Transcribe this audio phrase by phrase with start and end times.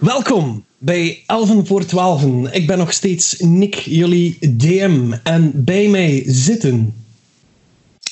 [0.00, 2.52] Welkom bij Elven voor Twaalfen.
[2.52, 5.12] Ik ben nog steeds Nick, jullie DM.
[5.22, 6.94] En bij mij zitten...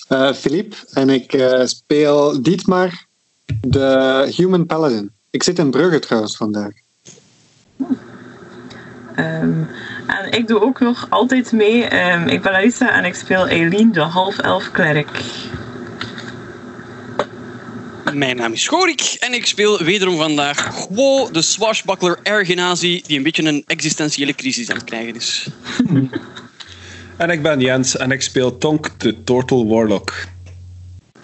[0.09, 0.77] Uh, Philippe.
[0.93, 3.07] En ik uh, speel Dietmar,
[3.61, 5.11] de Human Paladin.
[5.31, 6.73] Ik zit in Brugge trouwens vandaag.
[9.17, 9.69] Um,
[10.07, 12.13] en ik doe ook nog altijd mee.
[12.13, 15.23] Um, ik ben Larissa en ik speel Eileen, de half-elf klerk.
[18.15, 23.23] Mijn naam is Gorik en ik speel wederom vandaag Gwo, de swashbuckler Ergenazi, die een
[23.23, 25.47] beetje een existentiële crisis aan het krijgen is.
[27.17, 30.27] en ik ben Jens en ik speel Tonk, de Turtle Warlock.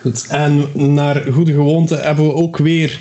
[0.00, 3.00] Goed, en naar goede gewoonte hebben we ook weer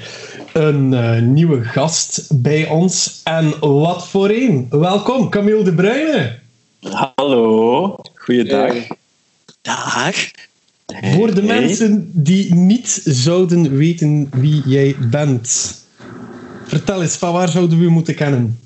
[0.54, 3.21] een uh, nieuwe gast bij ons.
[3.23, 4.68] En wat voor een.
[4.70, 6.40] Welkom, Camille de Bruyne.
[7.15, 8.71] Hallo, goeiedag.
[8.71, 8.88] Hey.
[9.62, 10.31] Dag.
[10.85, 15.75] Voor de mensen die niet zouden weten wie jij bent.
[16.65, 18.59] Vertel eens, van waar zouden we moeten kennen?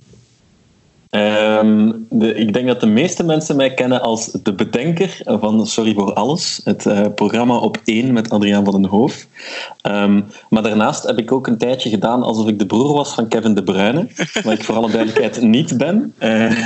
[1.10, 6.14] De, ik denk dat de meeste mensen mij kennen als de bedenker van Sorry voor
[6.14, 9.28] Alles, het uh, programma op 1 met Adriaan van den Hoof.
[9.84, 13.28] Um, maar daarnaast heb ik ook een tijdje gedaan alsof ik de broer was van
[13.28, 14.08] Kevin De Bruyne,
[14.44, 16.14] waar ik voor alle duidelijkheid niet ben.
[16.20, 16.58] Uh,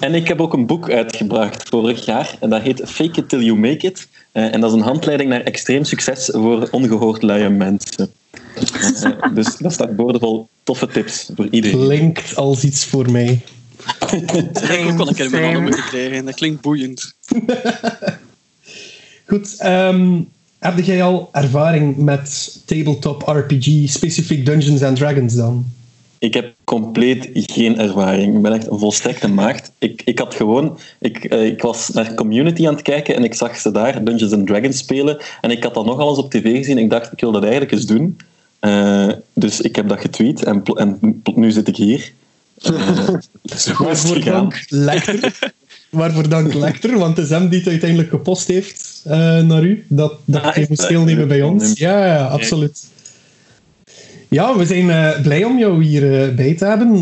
[0.00, 3.42] en ik heb ook een boek uitgebracht vorig jaar en dat heet Fake It Till
[3.42, 4.08] You Make It.
[4.32, 8.10] Uh, en dat is een handleiding naar extreem succes voor ongehoord luie mensen.
[9.34, 11.78] dus dat staat boordevol toffe tips voor iedereen.
[11.78, 13.40] Klinkt als iets voor mij.
[14.52, 16.24] Dat heb ik keer met moeten krijgen.
[16.24, 17.14] Dat klinkt boeiend.
[19.26, 19.56] Goed.
[19.64, 25.64] Um, heb jij al ervaring met tabletop RPG, specifiek Dungeons and Dragons dan?
[26.18, 28.36] Ik heb compleet geen ervaring.
[28.36, 29.72] Ik ben echt een volstrekte maagd.
[29.78, 30.78] Ik, ik had gewoon...
[30.98, 34.32] Ik, uh, ik was naar Community aan het kijken en ik zag ze daar Dungeons
[34.32, 35.18] and Dragons spelen.
[35.40, 36.78] En ik had dat nog alles op tv gezien.
[36.78, 38.16] Ik dacht, ik wil dat eigenlijk eens doen.
[38.60, 42.12] Uh, dus ik heb dat getweet en, en nu zit ik hier.
[43.78, 45.38] Waarvoor dank Lecter.
[45.90, 49.84] Waarvoor dank Lecter, want het is hem die het uiteindelijk gepost heeft uh, naar u.
[49.88, 51.78] Dat, dat ah, je moest deelnemen bij ons.
[51.78, 52.86] Ja, ja absoluut.
[54.28, 56.98] Ja, we zijn uh, blij om jou hier uh, bij te hebben.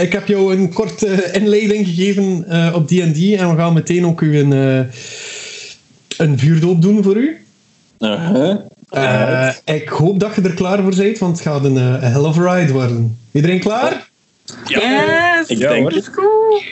[0.00, 2.44] ik heb jou een korte inleiding gegeven
[2.74, 4.50] op D&D en we gaan meteen ook u een,
[6.16, 7.44] een vuurdoop doen voor u.
[7.98, 9.48] -huh.
[9.64, 12.38] ik hoop dat je er klaar voor bent, want het gaat een, een hell of
[12.38, 13.18] a ride worden.
[13.32, 14.10] Iedereen klaar?
[14.64, 15.38] Ja.
[15.38, 15.48] Yes!
[15.48, 16.10] Ik denk het.
[16.10, 16.62] Cool.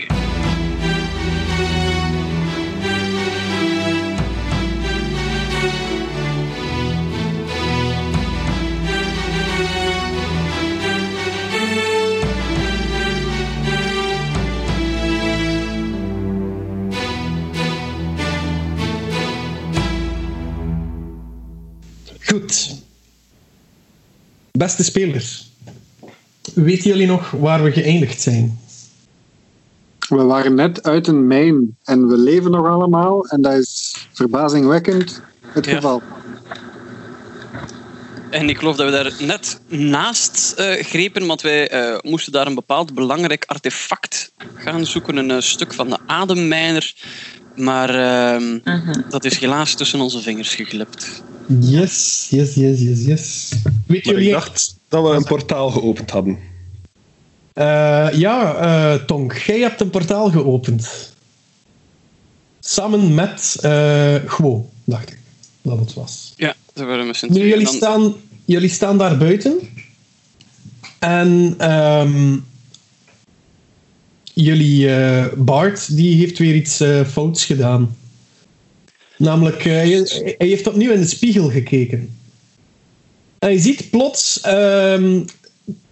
[22.31, 22.75] Goed.
[24.53, 25.50] Beste spelers.
[26.55, 28.59] Weten jullie nog waar we geëindigd zijn?
[30.09, 33.27] We waren net uit een mijn en we leven nog allemaal.
[33.27, 35.75] En dat is verbazingwekkend het ja.
[35.75, 36.03] geval.
[38.31, 42.47] En ik geloof dat we daar net naast uh, grepen, want wij uh, moesten daar
[42.47, 45.17] een bepaald belangrijk artefact gaan zoeken.
[45.17, 46.95] Een uh, stuk van de ademmijner.
[47.57, 48.61] Maar -huh.
[48.65, 49.01] Mhm.
[49.09, 51.23] dat is helaas tussen onze vingers geglipt.
[51.59, 53.53] Yes, yes, yes, yes, yes.
[53.87, 56.39] Weet jullie ik dacht dat we een portaal geopend hadden.
[57.55, 58.65] Uh, ja,
[58.95, 61.13] uh, Tonk, jij hebt een portaal geopend.
[62.61, 65.19] Samen met uh, Gwo, dacht ik
[65.63, 66.33] dat het was.
[66.37, 67.75] Ja, dat waren we Nu, jullie, dan...
[67.75, 68.15] staan,
[68.45, 69.59] jullie staan daar buiten.
[70.99, 72.47] En um,
[74.33, 74.89] jullie
[75.37, 77.97] Bart, die heeft weer iets fouts gedaan.
[79.17, 79.89] Namelijk, hij,
[80.39, 82.19] hij heeft opnieuw in de spiegel gekeken.
[83.41, 85.25] En je ziet plots um,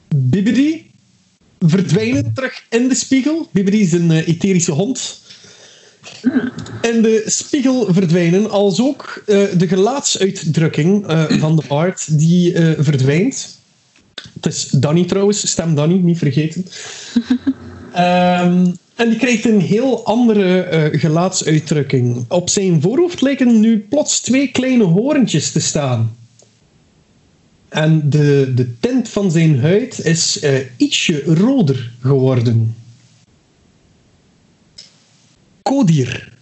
[0.08, 0.90] Bibidi
[1.58, 3.48] verdwijnen terug in de spiegel.
[3.52, 5.20] Bibidi is een uh, etherische hond.
[6.82, 13.58] In de spiegel verdwijnen, als ook uh, de gelaatsuitdrukking uh, van de paard die verdwijnt.
[14.34, 16.66] Het is Danny trouwens, stem Danny, niet vergeten.
[17.96, 22.24] um, en die krijgt een heel andere gelaatsuitdrukking.
[22.28, 26.16] Op zijn voorhoofd lijken nu plots twee kleine hoorntjes te staan.
[27.68, 32.76] En de, de tint van zijn huid is uh, ietsje roder geworden.
[35.62, 36.32] Kodir.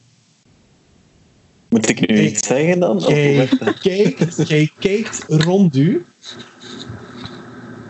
[1.68, 2.98] Moet ik nu iets zeggen dan?
[2.98, 3.48] Jij
[3.80, 6.04] kijkt, jij kijkt rond u.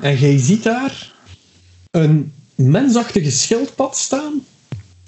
[0.01, 1.15] En jij ziet daar
[1.91, 4.45] een mensachtige schildpad staan.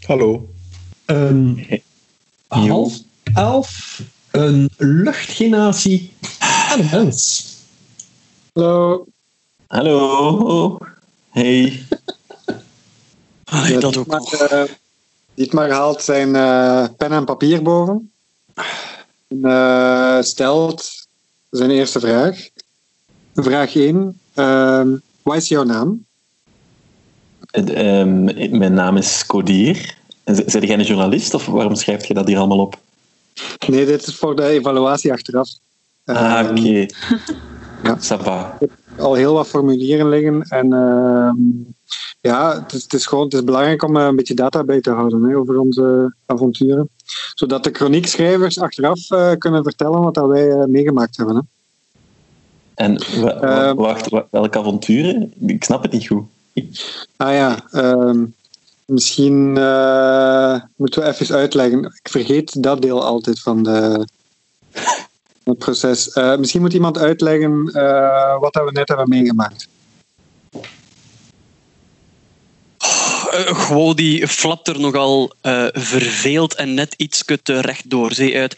[0.00, 0.50] Hallo.
[1.04, 1.66] Een
[2.46, 2.98] half
[3.34, 6.12] elf, een luchtgenatie
[6.70, 7.46] en een mens.
[8.62, 9.06] Hallo.
[9.69, 10.78] Hallo.
[11.31, 11.82] Hey.
[13.44, 14.34] Ah, Ja, dat ook Dietmar, nog.
[14.34, 14.62] eh,
[15.34, 18.12] Dietmar haalt zijn eh, pen en papier boven.
[19.28, 21.06] En, eh, stelt
[21.50, 22.49] zijn eerste vraag.
[23.34, 24.20] Vraag 1.
[24.34, 24.88] ehm,
[25.22, 26.04] wat is jouw naam?
[27.50, 28.25] Het, ehm,
[28.58, 29.96] mijn naam is Codier.
[30.25, 32.78] Zijn jij een journalist of waarom schrijf je dat hier allemaal op?
[33.66, 35.49] Nee, dit is voor de evaluatie achteraf.
[36.04, 36.87] Ah, Ehm, oké.
[37.82, 37.96] Ja.
[38.98, 40.42] Al heel wat formulieren liggen.
[40.42, 41.34] En ehm,
[42.20, 44.80] ja, het is, het, is gewoon, het is belangrijk om eh, een beetje data bij
[44.80, 46.88] te houden hè, over onze avonturen.
[47.34, 51.36] Zodat de chroniekschrijvers achteraf eh, kunnen vertellen wat dat wij eh, meegemaakt hebben.
[51.36, 51.40] Hè.
[52.75, 53.75] En Ehm.
[53.75, 55.32] wacht, wa- welke avonturen?
[55.46, 56.25] Ik snap het niet goed.
[57.16, 58.25] Ah ja, ehm,
[58.84, 59.52] misschien
[60.76, 61.84] moeten we even uitleggen.
[61.84, 64.06] Ik vergeet dat deel altijd van de,
[65.54, 66.12] proces.
[66.12, 69.68] Eh, misschien moet iemand uitleggen eh, wat we net hebben meegemaakt.
[73.30, 78.38] Eh, gewoon die flapt er nogal eh, verveeld en net iets te recht door zee
[78.38, 78.56] uit.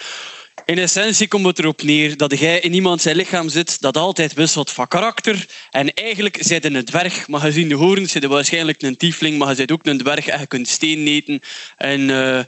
[0.65, 4.35] In essentie komt het erop neer dat jij in iemand zijn lichaam zit dat altijd
[4.35, 5.47] wisselt van karakter.
[5.71, 9.49] En eigenlijk zijt je een dwerg, maar gezien de horens zit waarschijnlijk een tiefling, maar
[9.49, 11.41] je bent ook een dwerg en je kunt steen eten.
[11.77, 12.11] En...
[12.11, 12.45] eh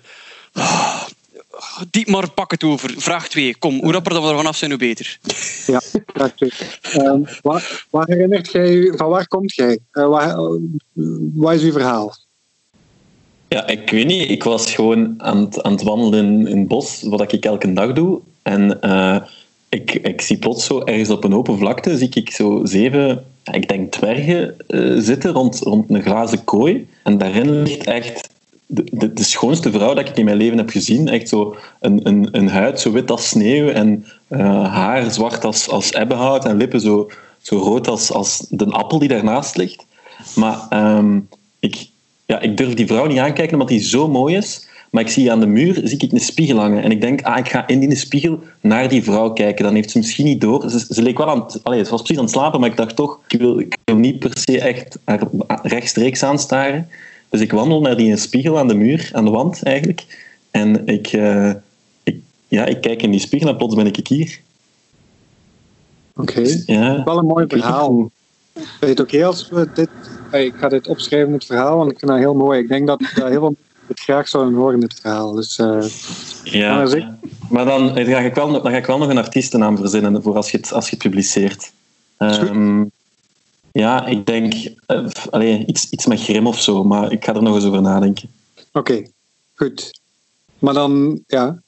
[1.52, 2.94] ah, Dietmar, pak het over.
[2.96, 3.56] Vraag 2.
[3.56, 5.18] Kom, hoe rapper dat we er vanaf zijn, hoe beter.
[5.66, 5.80] Ja,
[6.12, 9.78] dat is Ehm waar, waar herinnert jij u, van waar komt jij?
[9.90, 10.58] Eh, waar, eh,
[11.34, 12.14] wat is uw verhaal?
[13.48, 14.30] Ja, ik weet niet.
[14.30, 17.92] Ik was gewoon aan het, aan het wandelen in het bos, wat ik elke dag
[17.92, 18.20] doe.
[18.42, 19.16] En eh,
[19.68, 23.68] ik, ik zie plots zo ergens op een open vlakte, zie ik zo zeven, ik
[23.68, 24.56] denk dwergen,
[25.02, 26.88] zitten rond, rond een glazen kooi.
[27.02, 28.31] En daarin ligt echt
[28.74, 31.08] de, de, schoonste vrouw dat ik in mijn leven heb gezien.
[31.08, 35.68] Echt zo een, een, een huid zo wit als sneeuw en eh, haar zwart als,
[35.68, 37.10] als ebbenhout en lippen zo,
[37.40, 39.84] zo rood als, als de appel die daarnaast ligt.
[40.34, 41.18] Maar ehm,
[41.58, 41.86] ik,
[42.26, 44.70] ja, ik durf die vrouw niet aankijken omdat die zo mooi is.
[44.90, 46.82] Maar ik zie aan de muur zie ik een spiegel hangen.
[46.82, 49.64] En ik denk, ah, ik ga in die spiegel naar die vrouw kijken.
[49.64, 50.70] Dan heeft ze misschien niet door.
[50.70, 52.76] Ze, ze leek wel aan het, allee, ze was precies aan het slapen, maar ik
[52.76, 55.20] dacht toch, ik wil, ik wil niet per se echt haar
[55.62, 56.88] rechtstreeks aanstaren.
[57.32, 60.30] Dus ik wandel naar die spiegel aan de muur, aan de wand eigenlijk.
[60.50, 61.50] En ik, eh,
[62.02, 62.16] ik,
[62.48, 64.40] ja, ik kijk in die spiegel en plots ben ik hier.
[66.16, 67.04] Oké, Ja.
[67.04, 67.88] wel een mooi Ik weet verhaal.
[67.90, 68.10] hoe-
[68.80, 69.88] Is het oké als we dit...
[70.32, 72.60] Ik ga dit opschrijven, het verhaal, want ik vind dat heel mooi.
[72.60, 75.32] Ik denk dat, dat heel veel mensen het graag zouden horen, dit verhaal.
[75.32, 75.84] Dus eh,
[76.42, 76.86] Ja,
[77.50, 80.36] Maar dan, eh, ga ik wel, dan ga ik wel nog een artiestennaam verzinnen voor
[80.36, 81.72] als je het, als je het publiceert.
[82.18, 82.84] Ehm,
[83.72, 84.54] ja, ik denk
[84.86, 87.64] eh, f- allee, iets, iets met Grim of zo, maar ik ga er nog eens
[87.64, 88.28] over nadenken.
[88.72, 89.02] oké,
[89.54, 90.00] goed.
[90.58, 91.60] Maar dan, ja...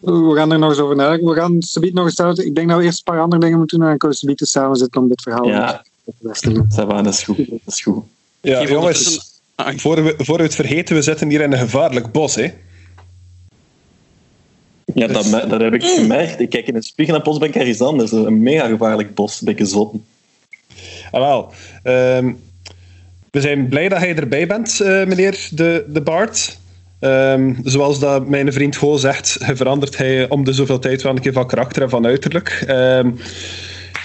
[0.00, 1.28] We gaan er nog eens over nadenken.
[1.28, 2.38] We gaan subiet nog eens.
[2.38, 4.26] Ik denk dat we eerst een paar andere dingen moeten doen en dan kunnen we
[4.26, 5.82] subiet samen zitten om dit verhaal Ja.
[6.22, 7.36] te va, dat is goed.
[7.48, 8.04] Dat is goed.
[8.40, 11.58] Ja, Geef jongens, Ah, voor we, voor we het vergeten, we zitten hier in een
[11.58, 12.34] gevaarlijk bos.
[12.34, 12.52] Hè?
[14.94, 16.40] Ja, dat, heb ik gemerkt.
[16.40, 18.12] Ik kijk in een spiegel en plots ben ik ergens anders.
[18.12, 20.04] Een mega gevaarlijk bos, een beetje zotten.
[21.10, 21.48] Ah.
[21.82, 22.32] Ehm,
[23.30, 26.58] we zijn blij dat jij erbij bent, eh, meneer de, de Bart.
[27.00, 31.20] Ehm, zoals dat mijn vriend Ho zegt, verandert hij om de zoveel tijd wel een
[31.20, 32.64] keer van karakter en van uiterlijk.
[32.66, 33.10] Ehm,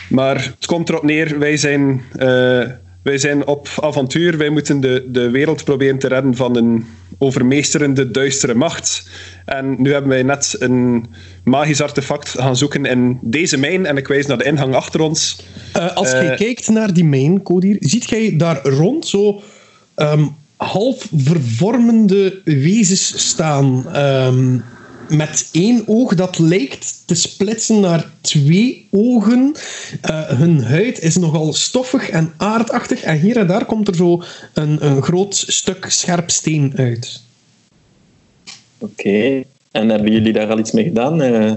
[0.10, 2.64] maar het komt erop neer, wij zijn, eh,
[3.04, 4.38] wij zijn op avontuur.
[4.38, 6.86] Wij moeten de, de wereld proberen te redden van een
[7.18, 9.10] overmeesterende duistere macht.
[9.46, 11.06] En nu hebben wij net een
[11.44, 13.86] magisch artefact gaan zoeken in deze mijn.
[13.86, 15.40] En ik wijs naar de ingang achter ons.
[15.74, 16.22] Eh, als Eh.
[16.22, 19.42] jij kijkt naar die main, Codier, ziet jij daar rond zo
[19.96, 20.26] ehm,
[20.58, 23.86] half vervormende wezens staan.
[23.94, 24.60] ehm,
[25.10, 29.56] met één oog dat lijkt te splitsen naar twee ogen.
[30.02, 33.02] Eh, hun huid is nogal stoffig en aardachtig.
[33.02, 34.24] En hier en daar komt er zo
[34.54, 37.22] een, een groot stuk scherp steen uit.
[38.84, 39.44] Oké.
[39.72, 41.22] En hebben jullie daar al iets mee gedaan?
[41.22, 41.52] Eh,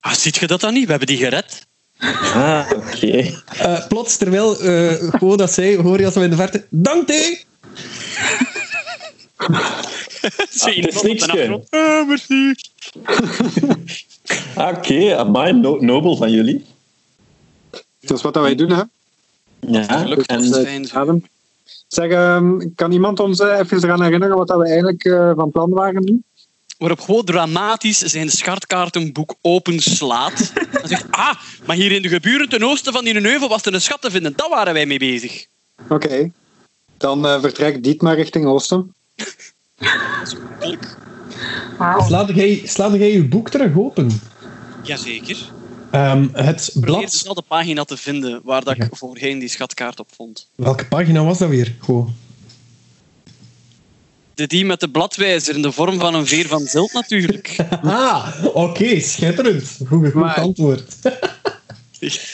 [0.00, 0.84] Ah, ziet je dat dan niet?
[0.84, 1.66] We hebben die gered.
[2.34, 3.32] ah, oké.
[3.58, 6.66] Eh, plots, terwijl eh gewoon dat zij, hoor je als we in de verte...
[6.70, 7.14] Dank u!
[10.50, 11.70] Zie je het is iemand op de niks?
[11.70, 12.54] Ah, merci.
[14.54, 16.64] Ah, Oké, amai, no- nobel van jullie.
[18.00, 18.82] Dat is wat dat wij doen, hè?
[19.60, 21.22] Ja, Gelukkig en
[21.88, 25.50] Zeg, ehm, kan iemand ons eh, even eraan herinneren wat dat we eigenlijk eh, van
[25.50, 26.22] plan waren nu?
[26.78, 30.52] Waarop gewoon dramatisch zijn schatkaartenboek openslaat.
[30.82, 31.34] En zegt, ah,
[31.66, 34.10] maar hier in de geburen ten oosten van die neuvel was er een schat te
[34.10, 34.32] vinden.
[34.36, 35.46] Daar waren wij mee bezig.
[35.88, 36.30] Oké.
[36.96, 38.94] Dan eh, vertrekt Dietmar richting Oosten.
[42.06, 44.20] Slaat jij, slaat jij je boek terug open?
[44.82, 45.36] Jazeker.
[45.96, 47.10] Ehm, het Probeer blad...
[47.10, 48.84] dezelfde pagina te vinden waar dat Ja.
[48.84, 50.48] ik voorheen die schatkaart op vond.
[50.54, 51.74] Welke pagina was dat weer?
[51.78, 52.08] Goh.
[54.34, 57.56] De die met de bladwijzer in de vorm van een veer van zilt natuurlijk.
[57.82, 59.64] Ah, oké, schitterend.
[59.86, 60.96] Goed, goed Maar- antwoord.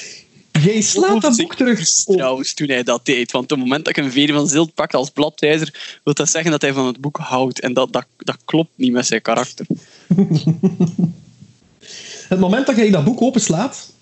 [0.65, 1.85] Jij slaat dat boek terug.
[1.85, 3.33] Trouwens, toen hij dat deed.
[3.33, 6.29] Want op het moment dat ik een veer van zilt pak als bladwijzer, wil dat
[6.29, 7.61] zeggen dat hij van het boek houdt.
[7.61, 9.67] En dat, dat, dat klopt niet met zijn karakter.
[12.33, 13.93] Het moment dat jij dat boek openslaat,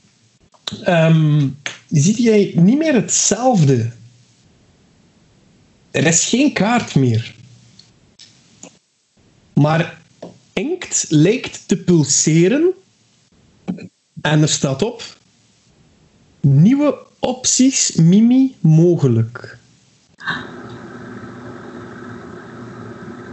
[0.83, 1.49] ehm
[1.89, 3.91] ziet jij niet meer hetzelfde.
[5.91, 7.35] Er is geen kaart meer.
[9.53, 9.99] Maar
[10.53, 12.71] inkt lijkt te pulseren
[14.21, 15.03] en er staat op
[16.41, 19.59] nieuwe opties Mimi mogelijk.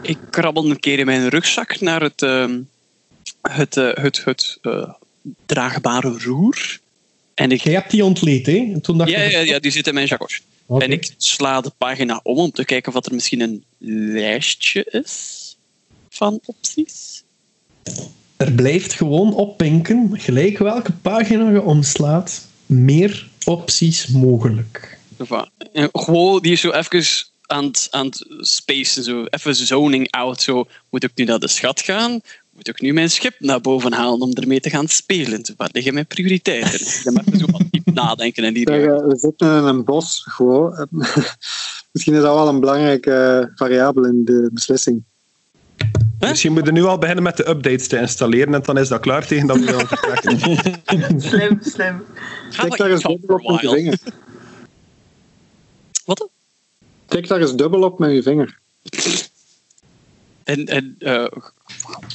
[0.02, 2.60] Ik krabbel een keer in mijn rugzak naar het, ehm,
[3.52, 4.90] het, eh, het, het eh,
[5.46, 6.80] draagbare roer.
[7.34, 8.70] En ik, Jij hebt die ontleed, hè?
[8.74, 10.42] En Toen dacht ja, ja, ja, die zit in mijn jacos.
[10.68, 13.64] En ik sla de pagina om om te kijken of er misschien een
[14.14, 15.56] lijstje is
[16.10, 17.24] van opties.
[18.38, 24.98] Er blijft gewoon oppinken, gelijk welke pagina je omslaat, meer opties mogelijk.
[25.92, 27.06] Gewoon, die is zo even
[27.42, 30.42] aan het, aan het spacen, zo even zoning out.
[30.42, 32.22] Zo, moet ik nu naar de schat gaan?
[32.58, 35.42] Moet ik nu mijn schip naar boven halen om ermee te gaan spelen?
[35.58, 36.80] Waar liggen mijn prioriteiten?
[36.80, 40.24] Ik ben even zo wat diep nadenken in die eh, we zitten in een bos,
[40.30, 40.88] gewoon.
[41.92, 45.04] Misschien is dat wel een belangrijke variabele in de beslissing.
[46.20, 49.02] Misschien moeten we nu al beginnen met de updates te installeren en dan is dat
[49.02, 51.22] klaar tegen dat we gaan vertrekken.
[51.30, 52.04] Slim, slim.
[52.50, 54.00] Tik daar eens dubbel op met je vinger.
[56.06, 56.30] Wat?
[57.06, 58.60] Tik daar eens dubbel op met je vinger.
[60.48, 61.26] En, en eh,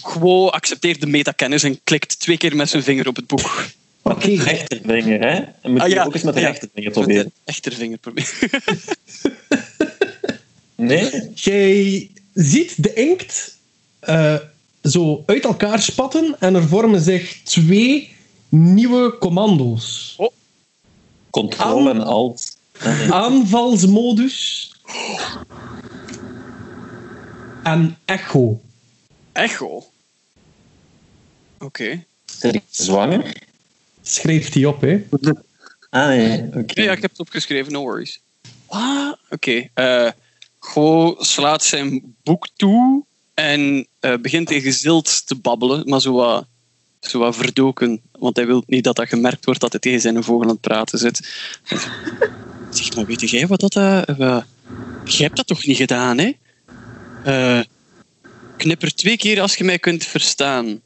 [0.02, 3.64] gewoon accepteert de metakennis en klikt twee keer met zijn vinger op het boek.
[4.02, 5.40] Oké, Rechtervinger, hè?
[5.62, 6.04] En moet Ah, je ja.
[6.04, 6.46] ook eens met de Ja.
[6.46, 7.32] rechtervinger Met de proberen.
[7.44, 8.30] echtervinger proberen.
[10.76, 11.30] Nee?
[11.34, 13.56] jij ziet de inkt
[14.00, 14.36] eh,
[14.82, 18.16] zo uit elkaar spatten en er vormen zich twee
[18.48, 20.16] nieuwe commando's.
[21.30, 22.56] Control en alt.
[23.10, 24.70] Aanvalsmodus
[27.62, 28.60] en echo.
[29.32, 29.84] Echo.
[31.58, 32.04] Oké.
[32.24, 33.36] Zijn die zwanger?
[34.02, 35.04] Schrijf die op, hè.
[35.90, 36.48] Ah, nee.
[36.54, 36.82] Oké.
[36.82, 38.20] Ja, ik heb het opgeschreven, no worries.
[38.66, 39.18] Wat?
[39.30, 39.68] Oké.
[39.74, 40.08] eh
[40.58, 43.04] Go slaat zijn boek toe
[43.34, 46.46] en eh, begint tegen Zilt te babbelen, maar zo wat,
[47.00, 48.00] zo wat verdoken.
[48.18, 50.60] Want hij wil niet dat dat gemerkt wordt dat hij tegen zijn vogel aan het
[50.60, 51.18] praten zit.
[52.70, 53.76] Zeg, maar weet jij wat dat...
[53.76, 54.02] eh,
[55.04, 56.32] jij hebt dat toch niet gedaan, hè?
[57.24, 57.60] Eh,
[58.56, 60.80] knipper twee keer als je mij kunt verstaan.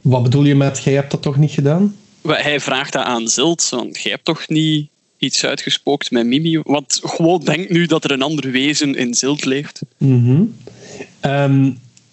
[0.00, 1.96] Wat bedoel je met, jij hebt dat toch niet gedaan?
[2.22, 6.60] Hij vraagt dat aan Zilt, want jij hebt toch niet iets uitgespookt met Mimi?
[6.62, 9.80] Want gewoon denk nu dat er een ander wezen in Zilt leeft.
[11.20, 11.70] Ehm,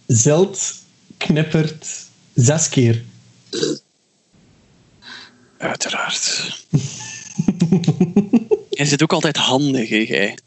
[0.07, 0.73] Zeld
[1.17, 3.03] knippert zes keer.
[5.57, 6.51] Uiteraard.
[8.69, 10.37] Jij zit ook altijd handig, hè, jij.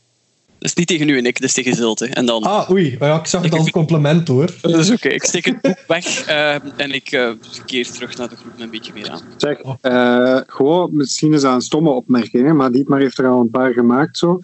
[0.58, 1.98] Dat is niet tegen u en ik, dat is tegen Zilt.
[1.98, 2.06] Hè.
[2.06, 2.42] En dan...
[2.42, 2.96] Ah, oei.
[3.00, 4.50] Ja, ik zag het als een compliment, hoor.
[4.60, 5.08] Dat is oké.
[5.08, 7.30] Ik steek het boek weg eh, en ik eh,
[7.66, 9.20] keer terug naar de groep met een beetje meer aan.
[9.36, 13.40] Zeg, eh, gewoon, misschien is dat een stomme opmerking, hè, maar Dietmar heeft er al
[13.40, 14.40] een paar gemaakt zo.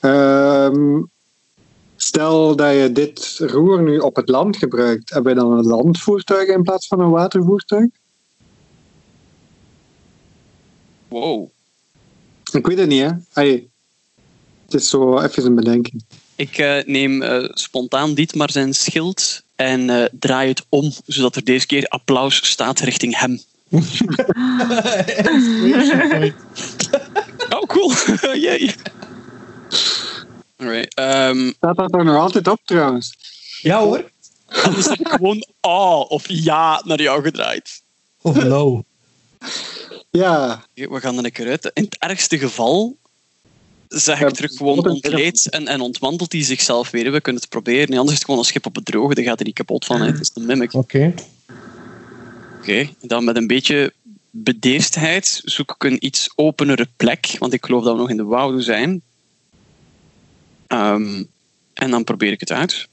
[0.00, 1.02] Ehm,
[1.96, 6.48] stel dat je dit roer nu op het land gebruikt, hebben we dan een landvoertuig
[6.48, 7.88] in plaats van een watervoertuig?
[11.08, 11.48] Wow.
[12.52, 13.10] Ik weet het niet, hè.
[13.32, 13.68] Hey,
[14.66, 16.04] het is zo even een bedenking.
[16.36, 21.44] Ik eh, neem eh, spontaan Dietmar zijn schild en eh, draai het om, zodat er
[21.44, 23.40] deze keer applaus staat richting hem.
[27.50, 27.92] Oh, cool.
[28.46, 28.74] Yay.
[30.56, 30.94] Alright.
[30.94, 33.14] ehm, Staat dat er nog altijd op trouwens?
[33.62, 34.10] ja, hoor.
[34.46, 37.82] anders heb ik gewoon ah of ja naar jou gedraaid.
[38.20, 38.84] Of no.
[40.10, 41.70] Ja, We gaan er een keer uit.
[41.74, 42.96] In het ergste geval
[43.88, 47.12] zeg ik terug gewoon ontkleed en, en ontmantelt hij zichzelf weer.
[47.12, 47.88] We kunnen het proberen.
[47.88, 49.14] Nee, anders is het gewoon een schip op het droge.
[49.14, 50.00] Dan gaat hij niet kapot van.
[50.00, 50.06] hè.
[50.06, 50.74] Het is een mimic.
[50.74, 51.14] Oké.
[52.60, 53.92] Oké, dan met een beetje
[54.30, 58.24] bedeesdheid zoek ik een iets openere plek, want ik geloof dat we nog in de
[58.24, 59.02] wouden zijn.
[60.66, 61.22] Ehm,
[61.74, 62.86] en dan probeer ik het uit.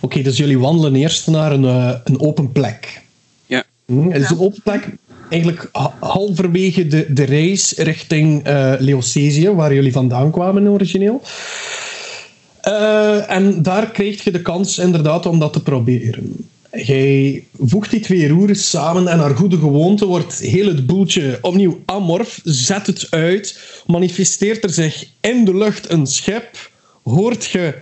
[0.00, 3.02] Oké, dus jullie wandelen eerst naar een, eh, een open plek.
[3.46, 3.64] Ja.
[3.86, 4.88] Hm, Het is een open plek,
[5.30, 11.22] eigenlijk ha- halverwege de, de reis richting eh Leocesië, waar jullie vandaan kwamen origineel.
[12.60, 16.48] Eh, en daar kreeg je de kans inderdaad om dat te proberen.
[16.72, 21.80] Jij voegt die twee roeren samen en naar goede gewoonte wordt heel het boeltje opnieuw
[21.84, 26.70] amorf, zet het uit, manifesteert er zich in de lucht een schep,
[27.02, 27.74] hoort je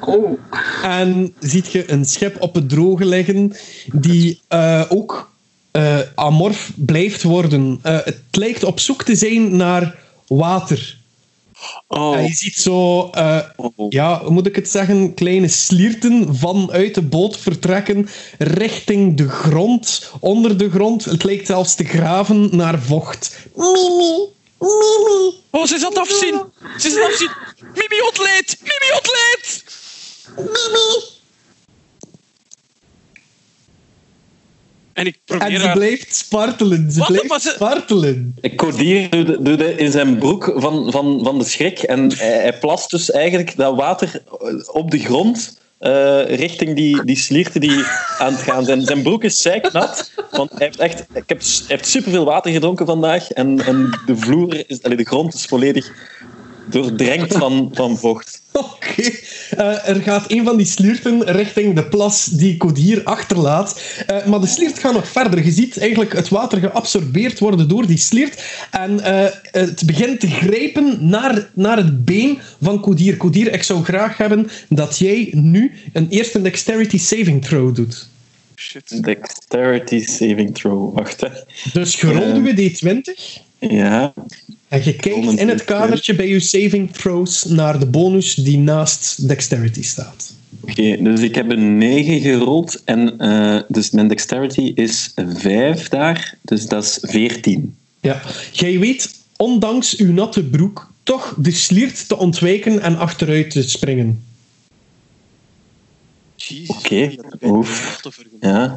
[0.00, 0.38] Oh.
[0.82, 3.52] en ziet je een schep op het droge liggen
[3.92, 5.30] die eh, ook
[5.70, 7.78] eh, amorf blijft worden.
[7.82, 10.98] Eh, het lijkt op zoek te zijn naar water.
[11.88, 12.16] Oh.
[12.16, 13.86] En je ziet zo, eh, oh.
[13.88, 20.10] ja, hoe moet ik het zeggen, kleine slierten vanuit de boot vertrekken richting de grond,
[20.20, 21.04] onder de grond.
[21.04, 23.46] Het lijkt zelfs te graven naar vocht.
[23.54, 24.28] Mimi,
[24.58, 26.42] Mimi, Oh, ze is aan het afzien.
[26.78, 27.30] Ze is aan het afzien.
[27.60, 28.58] Mimi ontleed.
[28.60, 29.64] Mimi ontleed.
[30.36, 31.08] Mimi.
[34.92, 35.76] En ik En probeer ze haar...
[35.76, 37.08] blijft spartelen, ze Wat?
[37.08, 38.34] blijft ze- spartelen.
[38.56, 39.10] Codier
[39.44, 43.56] doet, in zijn broek van, van, van de schrik en hij, hij plast dus eigenlijk
[43.56, 44.22] dat water
[44.72, 47.84] op de grond eh, richting die, die slierten die
[48.18, 48.82] aan het gaan zijn.
[48.82, 52.86] Zijn broek is zeiknat, want hij heeft echt ik heb, hij heeft superveel water gedronken
[52.86, 55.92] vandaag en, en de vloer, is, allee, de grond is volledig
[56.70, 58.42] doordrenkt van, van vocht.
[58.52, 59.10] Oké.
[59.50, 63.80] Eh, er gaat een van die slierten richting de plas die Codier achterlaat.
[64.06, 65.44] Eh, maar de sliert gaat nog verder.
[65.44, 68.42] Je ziet eigenlijk het water geabsorbeerd worden door die sliert.
[68.70, 73.16] En eh, het begint te grijpen naar, naar het been van Codier.
[73.16, 78.08] Codier, ik zou graag hebben dat jij nu een eerste dexterity saving throw doet.
[78.56, 79.02] Shit.
[79.04, 80.94] Dexterity saving throw.
[80.94, 81.28] Wacht, hè.
[81.72, 82.34] Dus gerold Eh.
[82.34, 83.42] uw d20.
[83.58, 84.12] Ja,
[84.70, 89.28] En je kijkt in het kadertje bij je saving throws naar de bonus die naast
[89.28, 90.32] dexterity staat.
[90.60, 90.96] oké.
[91.02, 96.66] dus ik heb een 9 gerold en eh, dus mijn dexterity is 5 daar, dus
[96.66, 97.76] dat is 14.
[98.00, 98.22] Ja,
[98.52, 104.24] jij weet, ondanks uw natte broek, toch de sliert te ontwijken en achteruit te springen.
[106.36, 106.68] Jezus.
[106.68, 108.38] Oké, vergemaakt.
[108.40, 108.74] Ja.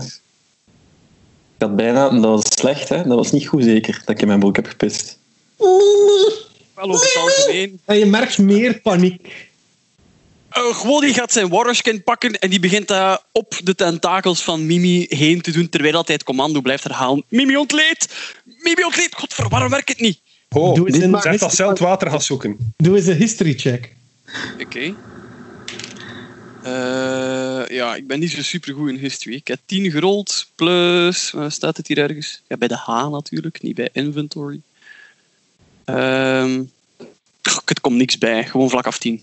[1.56, 2.98] Ik had bijna, dat was slecht, hè?
[3.04, 5.22] dat was niet goed zeker dat ik in mijn broek heb gepist.
[5.58, 7.80] Wel over het algemeen.
[7.86, 9.52] En je merkt meer paniek.
[10.58, 14.66] Uh, gewoon, die gaat zijn Waterskin pakken en die begint uh, op de tentakels van
[14.66, 17.24] Mimi heen te doen, terwijl hij het commando blijft herhalen.
[17.28, 18.08] Mimi ontleed!
[18.44, 19.16] Mimi ontleed!
[19.16, 20.20] Godver, waarom werkt het niet?
[20.50, 22.74] Oh, Doe eens een- zeg dat zelf water gaan zoeken.
[22.78, 23.96] Doe eens een history check.
[24.62, 24.94] Oké.
[26.64, 29.36] Eh, ja, ik ben niet zo super goed in history.
[29.36, 31.32] Ik heb 10 gerold, plus...
[31.32, 32.42] Waar staat het hier ergens?
[32.48, 34.60] Ja, bij de H natuurlijk, niet bij inventory.
[35.86, 36.62] Ehm
[37.66, 39.22] het komt niks bij, gewoon vlak af 10.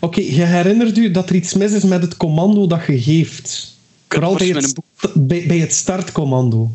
[0.00, 3.76] Oké, je herinnert u dat er iets mis is met het commando dat je geeft.
[4.08, 4.74] Vooral bij het,
[5.14, 6.70] bij, bij het startcommando.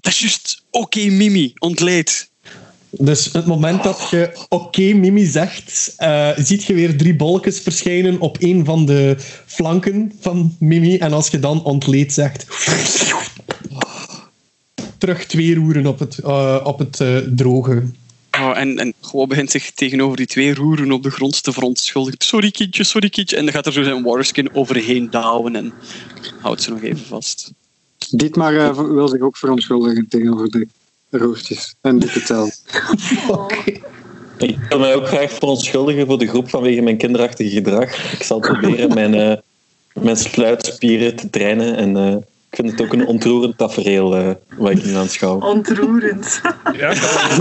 [0.00, 0.62] Dat is juist.
[0.70, 2.28] Oké, Mimi, ontleed.
[2.90, 8.20] Dus het moment dat je oké Mimi zegt, eh, ziet je weer drie bolletjes verschijnen
[8.20, 10.96] op een van de flanken van Mimi.
[10.96, 12.46] En als je dan ontleed zegt,
[15.04, 17.82] terug twee roeren op het, eh, op het eh, droge.
[18.40, 22.20] Oh, en, en gewoon begint zich tegenover die twee roeren op de grond te verontschuldigen.
[22.20, 23.36] Sorry kindje, sorry kindje.
[23.36, 25.72] En dan gaat er zo zijn waterskin overheen douwen en
[26.40, 27.52] houdt ze nog even vast.
[28.10, 30.66] Dietmar eh, wil zich ook verontschuldigen tegenover de
[31.10, 31.74] roertjes.
[31.80, 32.56] En zelf.
[33.28, 33.72] Oké.
[34.38, 38.12] Ik wil mij ook graag verontschuldigen voor de groep vanwege mijn kinderachtige gedrag.
[38.12, 39.36] Ik zal proberen mijn, eh,
[40.02, 41.76] mijn sluitspieren te trainen.
[41.76, 42.16] En eh,
[42.54, 45.40] ik vind het ook een ontroerend tafereel eh wat ik nu aanschouw.
[45.40, 46.40] Ontroerend.
[46.76, 47.36] Ja, ik, heb al...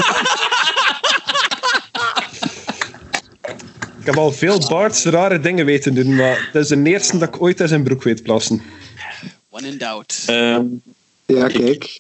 [4.00, 7.28] ik heb al veel Barts rare dingen weten doen, maar dat is de eerste dat
[7.36, 8.62] ik ooit in zijn broek weet plassen.
[9.50, 10.24] One in doubt.
[10.26, 10.66] Ehm,
[11.26, 12.00] Ja, kijk.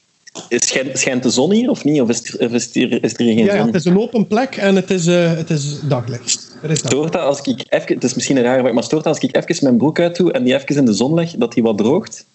[0.49, 2.01] schijnt, schijnt de zon hier of niet?
[2.01, 3.65] Of is er, of is er, is er hier geen Ja, ja, zon?
[3.67, 6.57] het is een open plek en het is, eh, het is daglicht.
[6.61, 6.91] Er is dag.
[6.91, 9.23] Stoort dat als ik even, het is misschien een rare vraag, maar stoort dat als
[9.23, 11.63] ik even mijn broek uit doe en die even in de zon leg, dat die
[11.63, 12.25] wat droogt?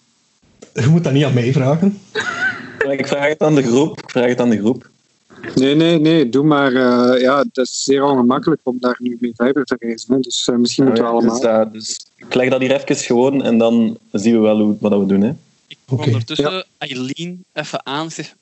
[0.79, 1.99] Je moet dat niet aan mij vragen.
[2.89, 4.01] Ik vraag het aan de groep.
[4.01, 4.89] Ik vraag het aan de groep.
[5.55, 6.29] Nee, nee, nee.
[6.29, 6.73] Doe maar.
[6.73, 10.13] eh, ja, het is zeer ongemakkelijk om daar nu mee verder te reizen.
[10.13, 10.19] Hè.
[10.19, 11.39] Dus eh, misschien moeten we allemaal.
[11.71, 14.99] Dus, dus ik leg dat hier even gewoon en dan zien we wel hoe, wat
[14.99, 15.21] we doen.
[15.21, 15.31] Hè.
[15.67, 18.11] Ik ondertussen Eileen even aan.
[18.11, 18.35] Zeg,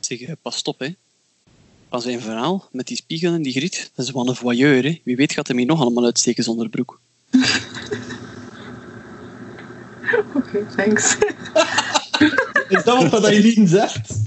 [0.00, 0.88] zeg eh, pas op, hè.
[1.90, 4.84] Van zijn verhaal met die spiegel en die griet, dat is wel een voyeur.
[4.84, 5.00] Hè.
[5.04, 7.00] Wie weet gaat hij hier nog allemaal uitsteken zonder broek.
[10.34, 11.16] Oké, thanks.
[12.68, 14.18] Is dat wat dat Eileen zegt?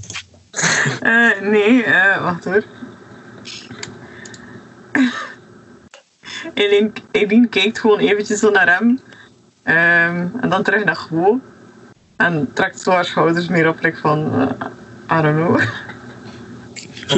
[1.00, 2.64] Eh, nee, eh, wacht hoor.
[6.54, 9.00] Eileen, Eileen kijkt gewoon eventjes zo naar hem.
[9.62, 11.42] Ehm, en dan terug naar gewoon.
[12.16, 14.32] En trekt zo haar schouders meer op, like van...
[14.58, 15.60] eh, I don't know.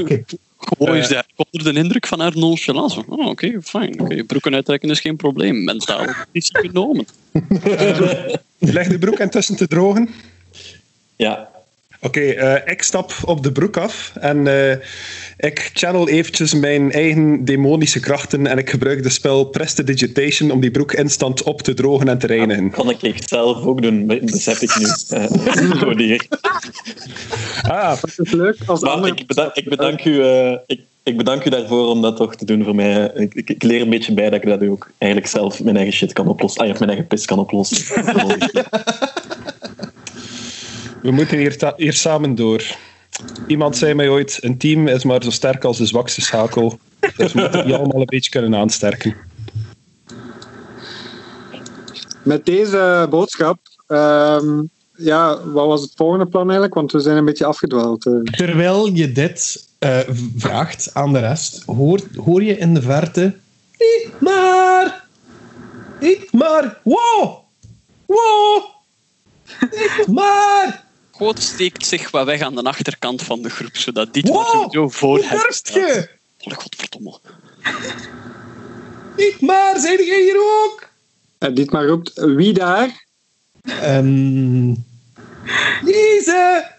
[0.01, 0.25] Oké.
[0.67, 3.03] Gewoon is daar onder de indruk van haar nonchalance.
[3.09, 4.01] Oh, oké, fijn.
[4.01, 5.65] Oké, broeken uittrekken is geen probleem.
[5.65, 7.07] Mentaal is genomen.
[8.59, 10.09] Leg de broek intussen te drogen.
[11.17, 11.51] Ja,
[12.05, 14.77] Oké, eh, ik stap op de broek af en eh,
[15.37, 20.71] ik channel eventjes mijn eigen demonische krachten en ik gebruik de spel Prestidigitation om die
[20.71, 22.71] broek instant op te drogen en te reinigen.
[22.71, 24.87] kan ik echt zelf ook doen, besef ik nu.
[25.17, 26.21] Eh, die-
[27.63, 29.15] Ah, Het is leuk als de Maar andere...
[29.15, 32.45] ik bedank, ik, bedank u, eh, ik, ik bedank u daarvoor om dat toch te
[32.45, 33.11] doen voor mij.
[33.15, 35.95] Ik, ik, ik leer een beetje bij dat ik dat ook eigenlijk zelf mijn eigen
[35.95, 36.63] shit kan oplossen.
[36.63, 38.05] Ah, of mijn eigen pis kan oplossen.
[41.03, 42.63] we moeten hier, hier samen door.
[43.47, 46.79] Iemand zei mij ooit, een team is maar zo sterk als de zwakste schakel.
[47.17, 49.17] Dus we moeten die allemaal een beetje kunnen aansterken.
[52.23, 53.59] Met deze boodschap...
[53.87, 54.61] ehm,
[55.05, 56.75] ja, wat was het volgende plan eigenlijk?
[56.75, 58.07] Want we zijn een beetje afgedwaald.
[58.07, 58.13] eh.
[58.23, 59.99] Terwijl je dit eh,
[60.37, 63.35] vraagt aan de rest, hoor, hoor je in de verte...
[63.79, 65.05] Niet maar!
[66.01, 66.81] Niet maar!
[66.83, 67.39] Wow!
[68.07, 68.63] Wow!
[69.61, 70.85] Niet maar!
[71.13, 74.47] Goot steekt zich wat weg aan de achterkant van de groep, zodat dit Wow!
[74.47, 76.09] sowieso voor Hoe hem durft je?
[76.39, 77.19] Oh, godverdomme.
[79.17, 79.79] Niet maar!
[79.79, 80.89] Zijn jij hier ook?
[81.39, 83.05] En Dietmar roept, wie daar?
[83.63, 84.75] Ehm...
[85.83, 86.71] Lise!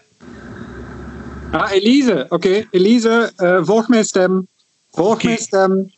[1.50, 2.26] Ah, Elise.
[2.28, 4.48] Oké, Elise, eh, volg mijn stem.
[4.90, 5.26] Volg Oké.
[5.26, 5.92] mijn stem.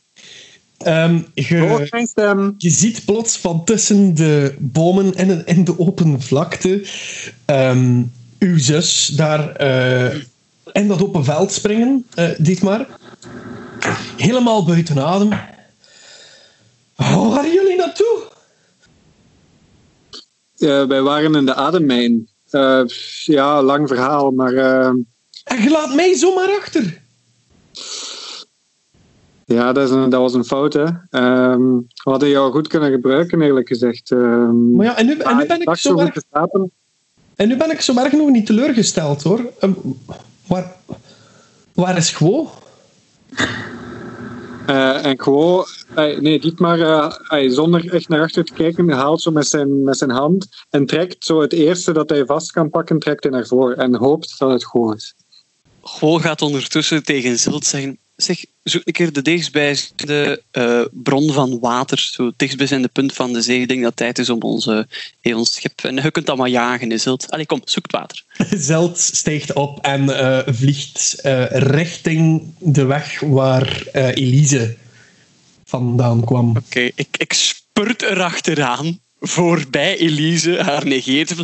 [0.78, 2.54] Ehm, Volg je, mijn stem.
[2.58, 6.86] je ziet plots van tussen de bomen en, en de open vlakte
[7.44, 8.02] ehm,
[8.38, 10.14] uw zus daar eh,
[10.72, 12.86] in dat open veld springen, eh Dietmar.
[14.16, 15.28] Helemaal buiten adem.
[16.96, 18.22] Waar waren jullie naartoe?
[20.58, 22.28] Eh, wij waren in de ademmijn.
[22.56, 22.82] Eh,
[23.24, 24.86] ja, lang verhaal, maar eh,
[25.44, 27.00] En je laat mij zomaar achter.
[29.44, 30.72] ja, dat, is een, dat was een fout.
[30.72, 30.84] Hè.
[31.10, 34.10] Ehm, we hadden jou goed kunnen gebruiken, eerlijk gezegd.
[34.10, 36.70] Ehm, Maar ja, en nu, en nu, ben, ik zo erg, geslapen.
[37.36, 39.40] en nu ben ik zo erg nog niet teleurgesteld hoor.
[39.60, 39.72] Ehm,
[40.46, 40.76] waar,
[41.74, 42.50] waar is Gwo?
[44.66, 49.20] Eh, en gewoon, eh, nee, Dietmar, eh, eh, zonder echt naar achter te kijken, haalt
[49.20, 52.70] zo met zijn, met zijn hand en trekt zo het eerste dat hij vast kan
[52.70, 55.14] pakken, trekt hij naar voren en hoopt dat het goed is.
[55.80, 61.58] Gool gaat ondertussen tegen Zilt zeggen: Zeg, zoek een keer de dichtstbijzijnde eh bron van
[61.60, 61.98] water.
[61.98, 63.60] Zo dichtstbijzijnde punt van de zee.
[63.60, 64.88] Ik denk dat het tijd is om onze,
[65.22, 65.84] ons schip.
[65.84, 67.30] En je kunt dat maar jagen, hè, Zilt.
[67.30, 68.24] Allee, kom, zoek het water.
[68.68, 74.76] Zeld stijgt op en eh, vliegt richting de weg waar Elise
[75.64, 76.56] vandaan kwam.
[76.56, 79.00] Oké, ik, ik spurt erachteraan.
[79.20, 81.34] Voorbij Elise, haar negeert.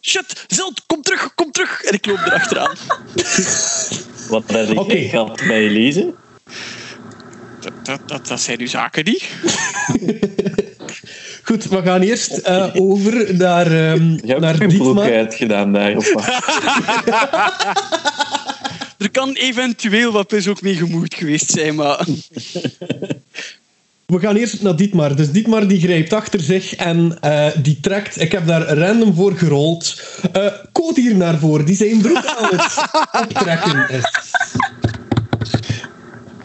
[0.00, 1.82] Shit, Zilt, kom terug, kom terug.
[1.82, 2.76] En ik loop erachteraan.
[4.32, 4.96] Wat heb ik Oké.
[4.96, 6.14] gehad bij Elise?
[7.60, 9.24] Dat, dat, dat, dat zijn uw zaken niet.
[11.44, 15.12] Goed, we gaan eerst eh, over naar, ehm Je hebt naar geen broek Dietmar.
[15.12, 16.24] uitgedaan daar, of wat?
[18.98, 22.06] Er kan eventueel wat pis ook mee gemoeid geweest zijn, maar...
[24.12, 25.16] We gaan eerst naar Dietmar.
[25.16, 28.20] Dus Dietmar die grijpt achter zich en eh, die trekt.
[28.20, 30.02] Ik heb daar random voor gerold.
[30.32, 32.84] eh Code hier naar voren, die zijn broek aan het
[33.22, 34.04] optrekken is.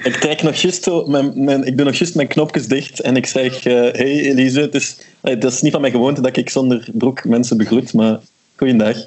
[0.04, 3.16] Ik trek nog juist zo, mijn, mijn, ik doe nog juist mijn knopjes dicht en
[3.16, 6.38] ik zeg: eh, Hey Elise, het is, eh, dat is niet van mijn gewoonte dat
[6.38, 8.20] ik zonder broek mensen begroet, maar
[8.56, 8.98] goeiedag.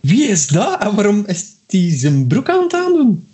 [0.00, 3.27] Wie is dat en waarom is die zijn broek aan het aandoen?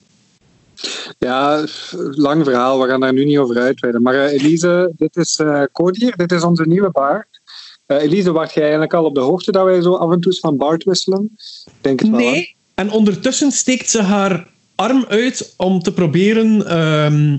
[1.19, 1.65] Ja,
[2.11, 4.03] lang verhaal, we gaan daar nu niet over uitweiden.
[4.03, 7.41] Maar eh, Elise, dit is eh Codier, dit is onze nieuwe baard.
[7.87, 10.33] Eh, Elise, wacht jij eigenlijk al op de hoogte dat wij zo af en toe
[10.33, 11.37] eens van baard wisselen?
[11.81, 12.19] Denk het wel.
[12.19, 12.25] hè?
[12.25, 12.57] Nee.
[12.75, 17.37] En ondertussen steekt ze haar arm uit om te proberen ehm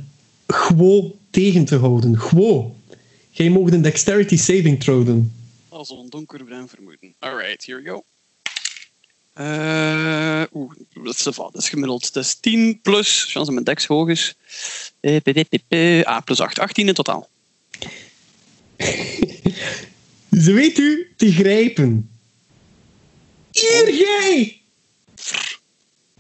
[0.48, 2.18] Gwo tegen te houden.
[2.18, 2.76] Gwo,
[3.32, 5.32] jij mag een dexterity saving throw doen.
[5.70, 7.16] Als een donkerbruin vermoeden.
[7.20, 8.04] Alright, here we go.
[9.36, 10.72] Eh, Oeh,
[11.04, 12.14] dat is, dat is gemiddeld.
[12.14, 14.36] Dat is 10 plus, chance dat mijn dex hoog is.
[15.00, 16.60] Eh, p- p- p- p- Ah, plus 8.
[16.60, 17.30] 18 in totaal.
[20.44, 22.10] Ze weet u te grijpen.
[23.52, 24.62] Hier jij!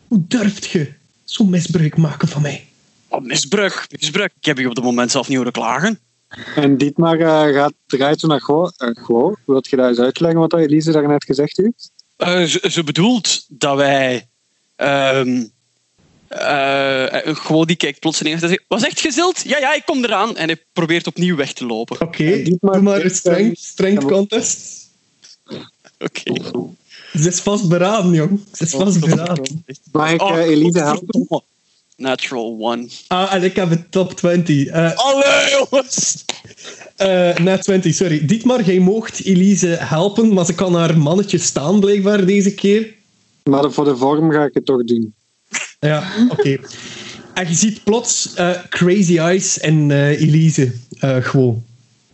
[0.07, 2.67] Hoe durft je zo'n misbruik maken van mij?
[3.07, 4.33] Oh, misbruik, misbruik.
[4.39, 5.99] Ik heb je op het moment zelf niet horen klagen.
[6.55, 8.71] En Dietmar eh, gaat, draait zo naar Gwo.
[8.77, 11.91] Uh, Gwo, wilt je dat eens uitleggen wat dat Elise daarnet gezegd heeft?
[12.17, 14.27] Eh, ze, ze bedoelt dat wij...
[14.75, 15.43] ehm
[16.27, 18.63] eh, gewoon die kijkt plotseling en zegt...
[18.67, 19.41] Was echt gezild?
[19.43, 20.37] Ja, ja, ik kom eraan.
[20.37, 22.01] En hij probeert opnieuw weg te lopen.
[22.01, 24.87] Oké, Dietmar doe maar een strength, eh, strength contest.
[25.99, 26.33] Oké.
[27.13, 28.39] Ze is vastberaden, jong.
[28.53, 29.63] Ze is vastberaden.
[29.91, 31.43] Mag ik Oh, eh, Elise helpen?
[31.97, 32.89] Natural one.
[33.07, 34.65] Ah, en ik heb het top 20.
[34.65, 36.25] Uh, Allee, jongens!
[36.97, 38.25] Uh, net 20, sorry.
[38.25, 42.93] Dietmar, jij moogt Elise helpen, maar ze kan haar mannetje staan blijkbaar deze keer.
[43.43, 45.13] Maar voor de vorm ga ik het toch doen.
[45.79, 46.57] Ja, oké.
[47.33, 51.63] En je ziet plots uh, Crazy Eyes en uh, Elise gewoon.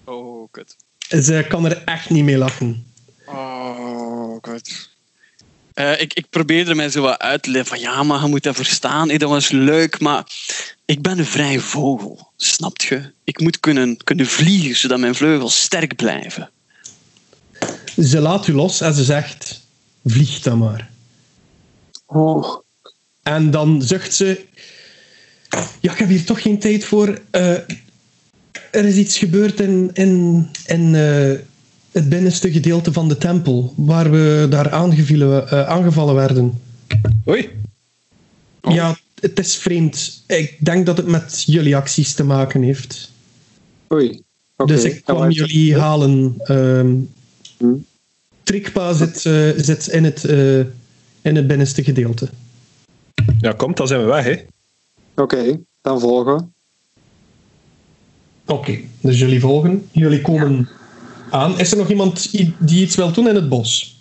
[0.06, 0.76] Oh, kut.
[1.24, 2.86] Ze kan er echt niet mee lachen.
[3.26, 4.91] Oh, kut.
[5.76, 8.44] Uh, ik, ik probeerde mij zo wat uit te leggen van ja, maar je moet
[8.44, 9.08] dat verstaan.
[9.08, 10.26] Hey, dat was leuk, maar
[10.86, 13.12] ik ben een vrij vogel, snapt je?
[13.24, 16.50] Ik moet kunnen, kunnen vliegen, zodat mijn vleugels sterk blijven.
[18.04, 19.62] Ze laat u los en ze zegt,
[20.06, 20.90] vlieg dan maar.
[22.06, 22.60] Oh.
[23.24, 24.46] En dan zucht ze,
[25.80, 27.22] ja, ik heb hier toch geen tijd voor.
[27.32, 27.52] Uh,
[28.72, 31.40] er is iets gebeurd in, in, in uh,
[31.92, 36.62] het binnenste gedeelte van de tempel, waar we daar aangevallen, uh, aangevallen werden.
[37.28, 37.50] Oei.
[38.62, 38.74] Oh.
[38.74, 40.24] Ja, het is vreemd.
[40.28, 43.12] Ik denk dat het met jullie acties te maken heeft.
[43.94, 44.22] Oei.
[44.56, 44.76] Okay.
[44.76, 46.42] Dus ik kwam jullie halen.
[46.48, 47.10] Um,
[47.58, 47.86] hmm.
[48.44, 50.60] Trikpa zit, uh, zit in, het, uh,
[51.22, 52.30] in het binnenste gedeelte.
[53.40, 54.32] Ja, komt, dan zijn we weg, hè?
[54.32, 56.54] Oké, okay, dan volgen.
[58.46, 59.88] Oké, okay, dus jullie volgen.
[59.92, 60.81] Jullie komen ja.
[61.32, 61.60] Aan.
[61.60, 63.96] Is er nog iemand die iets wil doen in het bos?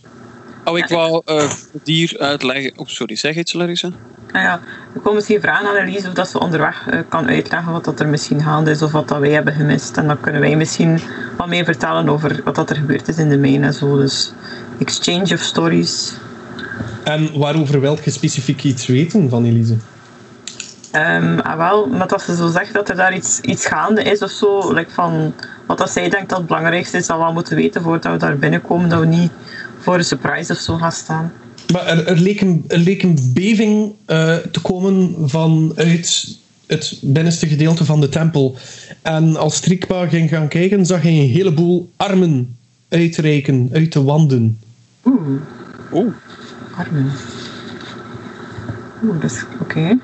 [0.64, 1.50] Oh, ik wou uh,
[1.84, 2.72] dier uitleggen.
[2.76, 3.90] Oh, sorry, zeg iets, Larissa.
[4.32, 4.60] Nou ja,
[4.94, 8.00] ik wil misschien vragen aan Elise of dat ze onderweg uh, kan uitleggen wat dat
[8.00, 9.96] er misschien gaande is of wat dat wij hebben gemist.
[9.96, 11.00] En dan kunnen wij misschien
[11.36, 13.96] wat meer vertellen over wat dat er gebeurd is in de mijn en zo.
[13.96, 14.32] Dus
[14.78, 16.12] exchange of stories.
[17.04, 19.76] En waarover wilt je specifiek iets weten van Elise?
[20.96, 24.22] Um, ah, wel, met dat ze zo zegt dat er daar iets, iets gaande is
[24.22, 24.72] of zo.
[24.72, 25.34] Like van
[25.66, 28.18] wat dat zij denkt dat het belangrijkste is dat we al moeten weten voordat we
[28.18, 28.88] daar binnenkomen.
[28.88, 29.30] Dat we niet
[29.78, 31.32] voor een surprise of zo gaan staan.
[31.72, 37.46] Maar er, er, leek, een, er leek een beving uh, te komen vanuit het binnenste
[37.46, 38.56] gedeelte van de tempel.
[39.02, 42.56] En als Trikpa ging gaan kijken, zag hij een heleboel armen
[42.88, 44.58] uitreiken uit de wanden.
[45.04, 45.40] Oeh.
[45.92, 46.12] Oeh.
[46.76, 47.12] Armen.
[49.04, 49.62] Oeh, dat is oké.
[49.62, 49.98] Okay.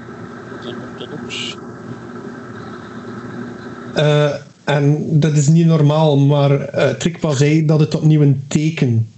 [3.96, 9.08] Uh, en dat is niet normaal, maar uh, Trikpa zei dat het opnieuw een teken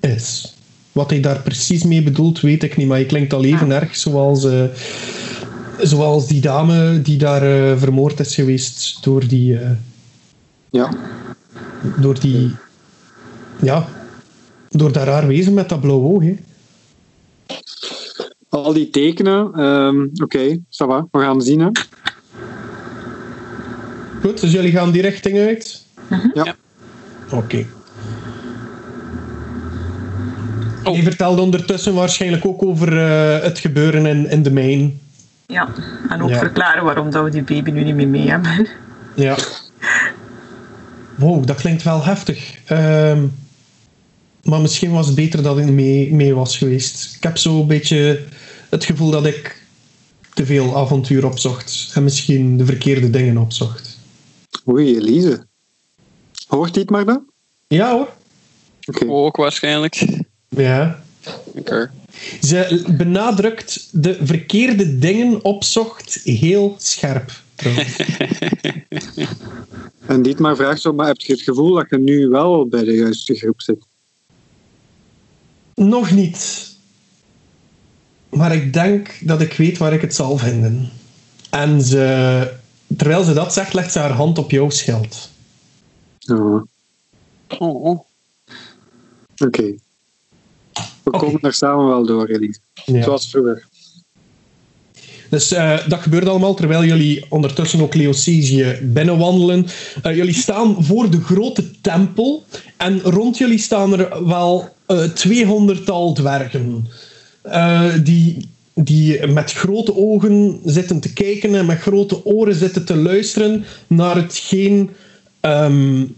[0.00, 0.54] is.
[0.92, 3.96] Wat hij daar precies mee bedoelt, weet ik niet, maar hij klinkt al even erg
[3.96, 4.64] zoals, uh,
[5.78, 9.52] zoals die dame die daar uh, vermoord is geweest door die.
[9.52, 9.70] Uh,
[10.70, 10.90] ja.
[12.00, 12.54] Door die.
[13.62, 13.88] Ja.
[14.68, 16.22] Door dat raar wezen met dat blauwe oog.
[16.22, 16.36] Hè.
[18.48, 21.60] Al die tekenen, um, oké, okay, ça va, we gaan zien.
[21.60, 21.70] Hè.
[24.28, 25.82] Goed, dus jullie gaan die richting uit?
[26.08, 26.30] Mm-hmm.
[26.34, 26.56] Ja.
[27.26, 27.36] Oké.
[27.36, 27.66] Okay.
[30.84, 30.94] Oh.
[30.94, 35.00] Die vertelde ondertussen waarschijnlijk ook over uh, het gebeuren in, in de mijn.
[35.46, 35.68] Ja,
[36.08, 36.38] en ook ja.
[36.38, 38.68] verklaren waarom dat we die baby nu niet meer mee hebben.
[39.14, 39.36] Ja.
[41.14, 42.54] Wow, dat klinkt wel heftig.
[42.70, 43.34] Um,
[44.42, 47.14] maar misschien was het beter dat ik mee, mee was geweest.
[47.16, 48.20] Ik heb zo een beetje
[48.68, 49.62] het gevoel dat ik
[50.34, 53.87] te veel avontuur opzocht en misschien de verkeerde dingen opzocht.
[54.68, 55.46] Oei, Elise.
[56.46, 57.24] Hoort dit maar dan?
[57.66, 58.08] Ja hoor.
[58.86, 59.08] Okay.
[59.08, 60.06] Ook waarschijnlijk.
[60.48, 61.02] Ja.
[61.44, 61.88] Okay.
[62.40, 67.42] Ze benadrukt de verkeerde dingen opzocht heel scherp.
[70.06, 72.92] en Dietmar vraagt zo, maar heb je het gevoel dat je nu wel bij de
[72.92, 73.86] juiste groep zit?
[75.74, 76.66] Nog niet.
[78.28, 80.90] Maar ik denk dat ik weet waar ik het zal vinden.
[81.50, 82.52] En ze,
[82.96, 85.30] terwijl ze dat zegt, legt ze haar hand op jouw schild.
[86.30, 86.62] Oh.
[87.58, 87.86] Oh.
[87.86, 88.04] Oké.
[89.44, 89.78] Okay.
[91.02, 91.20] We okay.
[91.20, 92.60] komen er samen wel door, Elise.
[92.84, 93.02] Ja.
[93.02, 93.66] Zoals vroeger.
[95.30, 99.66] Dus uh, dat gebeurt allemaal terwijl jullie ondertussen ook Leocesië binnenwandelen.
[100.06, 102.44] Uh, jullie staan voor de grote tempel.
[102.76, 106.86] En rond jullie staan er wel uh, tweehonderdtal dwergen.
[108.02, 108.48] die,
[108.84, 114.16] die met grote ogen zitten te kijken en met grote oren zitten te luisteren naar
[114.16, 114.90] hetgeen
[115.40, 116.16] um,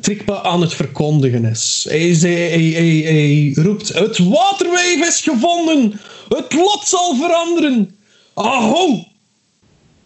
[0.00, 1.86] Trikpa aan het verkondigen is.
[1.88, 6.00] Hij, hij, hij, hij, roept: Het waterwijf is gevonden!
[6.28, 7.96] Het lot zal veranderen!
[8.34, 9.04] Aho!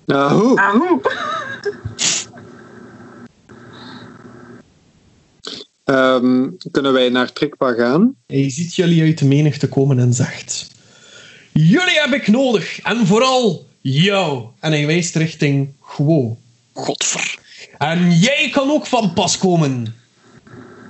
[0.07, 0.57] Aho!
[0.57, 1.01] Aho!
[5.85, 8.15] um, kunnen wij naar Trikpa gaan?
[8.27, 10.74] Hij ziet jullie uit de menigte komen en zegt:
[11.55, 12.81] Jullie heb ik nodig!
[12.81, 14.45] En vooral jou!
[14.61, 16.39] En hij wijst richting Gwo.
[16.73, 17.39] Godver.
[17.79, 19.95] En jij kan ook van pas komen.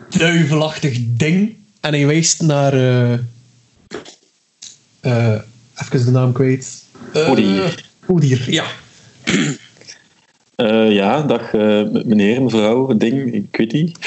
[0.09, 1.57] Duivelachtig ding.
[1.81, 2.75] En hij wijst naar.
[2.75, 3.13] Uh,
[5.03, 5.41] uh,
[5.75, 6.85] even de naam kwijt.
[7.17, 7.85] Uh, Oedier.
[8.09, 8.67] Oedier, ja.
[10.57, 13.99] Uh, ja, dag uh, meneer, mevrouw, ding, ik weet niet.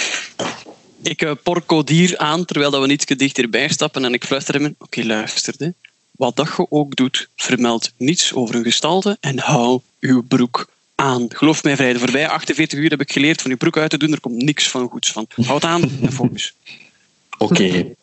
[1.01, 4.63] Ik uh, porco dier aan terwijl dat we iets dichterbij stappen en ik fluister hem
[4.63, 4.75] in.
[4.79, 5.73] Oké, okay, luisterde.
[6.17, 11.25] Wat dat je ook doet, vermeld niets over een gestalte en hou uw broek aan.
[11.29, 13.97] Geloof mij vrij, de voorbije 48 uur heb ik geleerd van uw broek uit te
[13.97, 15.27] doen, er komt niks van goeds van.
[15.45, 16.53] Houd aan en focus.
[17.37, 17.53] Oké.
[17.53, 17.95] Okay.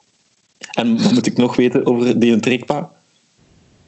[0.70, 2.90] En wat moet ik nog weten over die trekpa?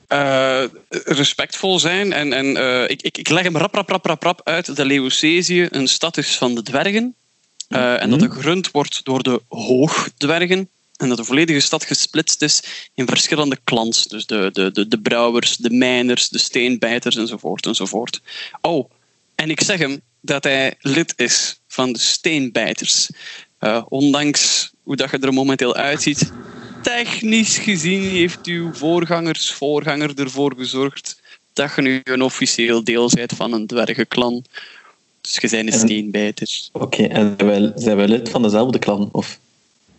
[0.08, 2.12] Uh, respectvol zijn.
[2.12, 4.86] En, en uh, ik, ik, ik leg hem rap, rap, rap, rap, rap uit dat
[4.86, 7.14] Leocesië een stad is van de dwergen.
[7.68, 7.96] Uh, mm-hmm.
[7.96, 10.68] En dat er gerund wordt door de hoogdwergen.
[10.96, 12.62] En dat de volledige stad gesplitst is
[12.94, 14.06] in verschillende clans.
[14.06, 17.66] Dus de, de, de, de brouwers, de mijners, de steenbijters enzovoort.
[17.66, 18.20] enzovoort.
[18.60, 18.90] Oh,
[19.34, 23.10] en ik zeg hem dat hij lid is van de steenbijters.
[23.88, 26.32] ondanks hoe dat je er momenteel uitziet,
[26.82, 31.20] technisch gezien heeft uw voorgangers voorganger ervoor gezorgd
[31.52, 34.44] dat je nu een officieel deel bent van een dwergenklan.
[35.20, 36.48] Dus je bent een steenbijter.
[36.72, 39.08] Oké, okay, en wij, zijn wij lid van dezelfde klan?
[39.12, 39.38] Of?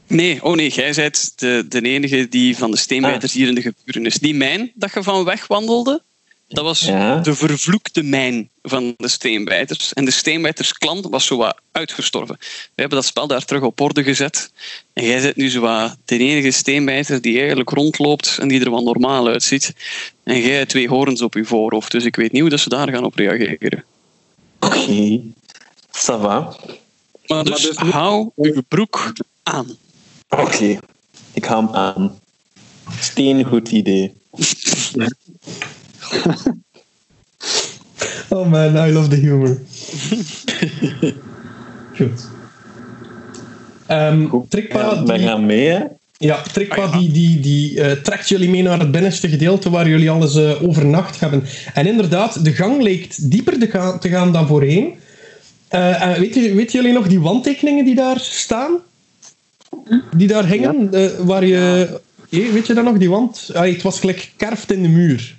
[0.08, 3.38] Nee, oh nee, jij bent de, de enige die van de steenbijters ah.
[3.38, 4.16] hier in de geburen is.
[4.16, 6.02] Die mijn dat je van weg wandelde,
[6.48, 7.20] dat was ja.
[7.20, 9.94] de vervloekte mijn van de steenbijters.
[9.94, 12.36] En de steenbijtersklant was zo wat uitgestorven.
[12.40, 14.52] We hebben dat spel daar terug op orde gezet.
[14.94, 18.70] En jij bent nu zo wat de enige steenbijter die eigenlijk rondloopt en die er
[18.70, 19.74] wat normaal uitziet.
[20.24, 21.92] En jij hebt twee horens op je voorhoofd.
[21.92, 23.84] Dus ik weet niet hoe dat ze daar gaan op reageren.
[24.60, 25.24] Oké, okay.
[25.92, 26.56] ça va.
[27.26, 29.78] Maar dus, maar dus hou je broek aan.
[30.30, 30.80] Oké, okay.
[31.34, 32.20] ik hou hem aan.
[33.00, 34.14] Steen, goed idee.
[38.30, 39.58] oh man, I love the humor.
[41.98, 42.28] Goed.
[43.92, 44.64] Um, Goed.
[44.70, 45.84] Ja, wij gaan mee, hè?
[46.18, 47.00] Ja, Trikpa ah, ja.
[47.00, 50.64] die, die, die uh, trekt jullie mee naar het binnenste gedeelte waar jullie alles uh,
[50.64, 51.44] overnacht hebben.
[51.74, 54.94] En inderdaad, de gang leek dieper te gaan, te gaan dan voorheen.
[55.72, 58.72] Uh, weet, weet jullie nog die wandtekeningen die daar staan?
[60.16, 60.88] Die daar hingen?
[60.92, 61.24] Ja.
[61.24, 62.00] waar je...
[62.30, 63.50] weet je dat nog, die wand?
[63.54, 65.36] Ah, het was gelijk kerft in de muur.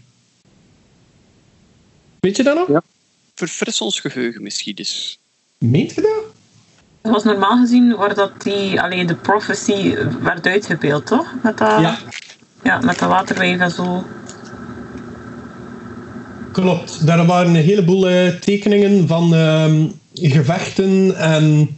[2.20, 2.68] Weet je dat nog?
[2.68, 2.82] Ja.
[3.34, 5.18] Verfris ons geheugen misschien eens.
[5.58, 6.36] Meent je dat?
[7.00, 11.34] Dat was normaal gezien waar dat die, alleen de prophecy werd uitgebeeld, toch?
[11.42, 11.98] Met dat, ja.
[12.62, 14.04] Ja, met de waterwijf en zo.
[16.52, 17.06] Klopt.
[17.06, 21.76] Daar waren een heleboel uh, tekeningen van uh, gevechten en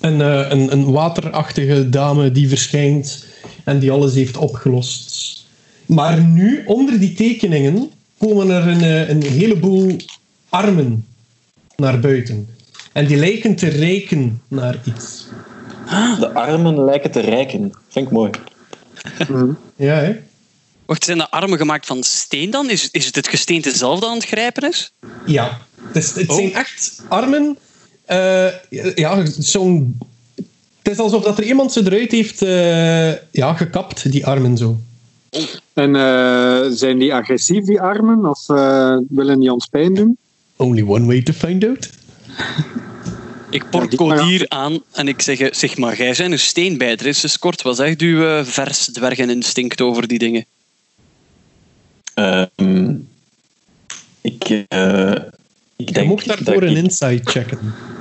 [0.00, 3.26] een, uh, een, een waterachtige dame die verschijnt
[3.64, 5.44] en die alles heeft opgelost.
[5.86, 9.96] Maar nu, onder die tekeningen, komen er een, eh, een heleboel
[10.48, 11.06] armen
[11.76, 12.48] naar buiten.
[12.92, 15.26] En die lijken te reiken naar iets.
[16.18, 17.72] De armen lijken te reiken.
[17.88, 18.30] Vind ik mooi.
[19.28, 19.50] Mhm.
[19.76, 20.16] Ja, hè?
[20.86, 22.70] Wacht, zijn de armen gemaakt van steen dan?
[22.70, 24.92] Is, is het het gesteente zelf dat aan het grijpen is?
[25.26, 25.58] Ja.
[25.92, 26.56] Het, het zijn oh.
[26.56, 27.58] echt armen.
[28.10, 28.48] Uh,
[28.94, 29.98] ja, zo'n...
[30.82, 34.80] Het is alsof dat er iemand ze eruit heeft uh, ja, gekapt, die armen zo.
[35.72, 38.26] En uh, zijn die agressief, die armen?
[38.26, 40.16] Of uh, willen die ons pijn doen?
[40.56, 41.90] Only one way to find out.
[43.50, 47.06] Ik porcodier ja, aan en ik zeg, zeg maar, jij bent een steenbijter.
[47.06, 50.44] Is dus kort, wat zegt uw uh, vers dwergeninstinct over die dingen?
[52.14, 53.08] Um,
[54.20, 55.10] ik, uh,
[55.76, 55.96] ik denk...
[55.96, 56.76] Je mocht daarvoor een ik...
[56.76, 57.58] insight checken.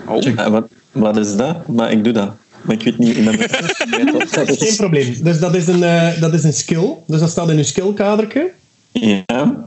[0.08, 0.22] Oh.
[0.22, 0.48] Check.
[0.48, 1.68] wat, wat is dat?
[1.68, 2.34] Maar ik doe dat.
[2.62, 3.18] Maar ik weet niet...
[4.60, 5.16] Geen probleem.
[5.24, 6.94] Dus dat is, een, uh, dat is een skill.
[7.08, 8.52] Dus dat staat in je skillkadertje.
[8.92, 9.24] Ja.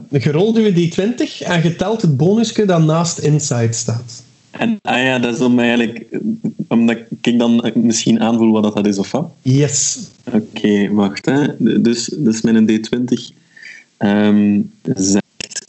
[0.09, 4.23] Je rolt je d20 en je telt het bonusje dat naast Insight staat.
[4.51, 6.05] En ah ja, dat is om eigenlijk...
[6.67, 9.31] Omdat ik dan misschien aanvoel wat dat is, of wat?
[9.41, 9.99] Yes.
[10.25, 11.25] Oké, okay, wacht.
[11.25, 11.47] Hè.
[11.81, 13.35] Dus, dus mijn d20
[13.97, 14.71] um,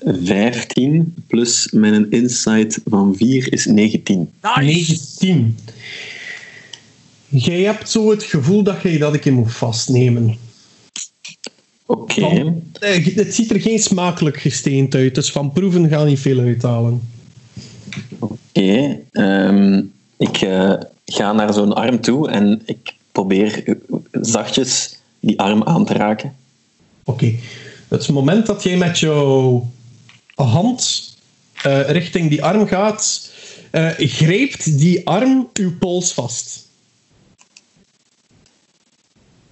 [0.04, 4.30] 15 plus mijn insight van 4 is 19.
[4.42, 4.64] Nice.
[5.20, 5.56] 19.
[7.28, 10.36] Jij hebt zo het gevoel dat je dat ik je moet vastnemen.
[11.86, 12.24] Oké.
[12.24, 12.54] Okay.
[12.72, 17.00] Eh, het ziet er geen smakelijk gesteend uit, dus van proeven gaan niet veel uithalen.
[18.18, 18.36] Oké.
[18.52, 18.84] Okay.
[18.86, 19.82] Um, ehm,
[20.16, 20.72] ik uh,
[21.04, 23.76] ga naar zo'n arm toe en ik probeer
[24.12, 26.34] zachtjes die arm aan te raken.
[27.04, 27.34] Oké.
[27.88, 29.70] Het moment dat jij met jouw
[30.42, 31.10] hand
[31.66, 33.30] uh, richting die arm gaat,
[33.96, 36.68] grijpt die arm uw pols vast.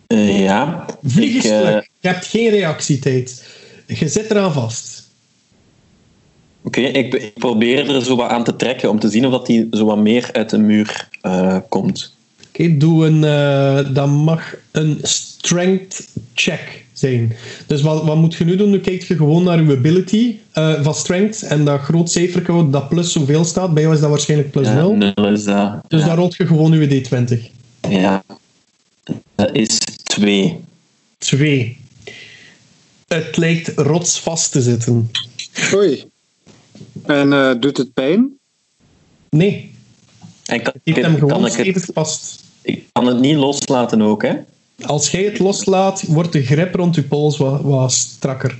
[0.08, 0.86] Uh, ja.
[1.02, 3.44] Vlieg Je hebt geen reactietijd.
[3.86, 5.08] Je zit eraan vast.
[6.62, 9.32] Oké, okay, ik, ik, probeer er zo wat aan te trekken om te zien of
[9.32, 11.08] dat die zo wat meer uit de muur
[11.68, 12.16] komt.
[12.48, 13.20] Oké, okay, doe een.
[13.94, 17.36] dan mag een strength check zijn.
[17.66, 18.70] Dus wat, wat moet je nu doen?
[18.70, 22.88] Nu kijkt je gewoon naar je ability uh, van strength en dat groot cijfer dat
[22.88, 23.74] plus zoveel staat.
[23.74, 24.96] Bij jou is dat waarschijnlijk plus 0.
[24.98, 25.80] Ja, 0 is dat.
[25.88, 26.06] Dus ja.
[26.06, 27.40] dan rolt je gewoon je D20.
[27.90, 28.22] Ja.
[29.34, 30.60] Dat is 2.
[31.18, 31.76] 2.
[33.08, 35.10] Het lijkt rotsvast te zitten.
[35.74, 36.04] Oei.
[37.06, 38.38] En uh, doet het pijn?
[39.30, 39.72] Nee.
[40.44, 42.42] En kan, Het heeft hem kan gewoon ik, stevig het, vast.
[42.62, 44.34] ik kan het niet loslaten ook, hè?
[44.84, 48.58] Als jij het loslaat, wordt de grip rond je pols wat, wat strakker.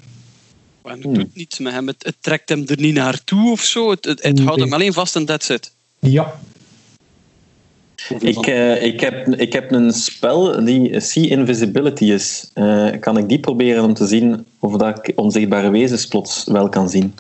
[0.83, 1.87] Het doet niets met hem.
[1.87, 3.91] Het, het, trekt hem er niet naartoe of zo.
[3.91, 5.73] Het, het, het houdt hem alleen vast en that's it.
[5.99, 6.41] Ja.
[8.19, 12.51] Ik, uh, ik, heb, ik heb een spel die See Invisibility is.
[12.55, 16.69] Uh, kan ik die proberen om te zien of dat ik onzichtbare wezens plots wel
[16.69, 17.15] kan zien?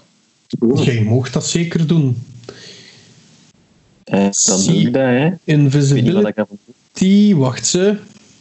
[0.61, 0.85] Oeh.
[0.85, 2.23] Jij mocht dat zeker doen.
[4.13, 5.31] Uh, dan doe ik dat, hè.
[5.45, 7.97] Invisibility, wacht ze.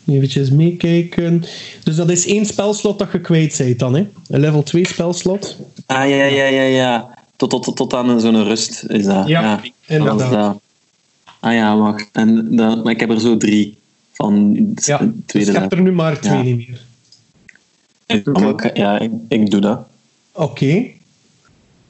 [0.07, 1.43] Even meekijken.
[1.83, 4.07] Dus dat is één spelslot dat je kwijt bent dan, hè?
[4.27, 5.57] Een level 2 spelslot.
[5.85, 7.17] Ah, ja, ja, ja, ja.
[7.35, 9.27] Tot, tot, tot aan zo'n rust is dat.
[9.27, 9.61] Ja, ja.
[9.85, 10.31] inderdaad.
[10.31, 10.59] Dat.
[11.39, 12.09] Ah ja, wacht.
[12.11, 13.77] En dat, maar ik heb er zo drie
[14.13, 16.43] van ja, tweede dus je hebt er nu maar twee ja.
[16.43, 16.85] niet meer.
[18.23, 18.71] Okay.
[18.73, 19.79] Ja, ik, ik, doe dat.
[20.31, 20.43] Oké.
[20.43, 20.95] Okay.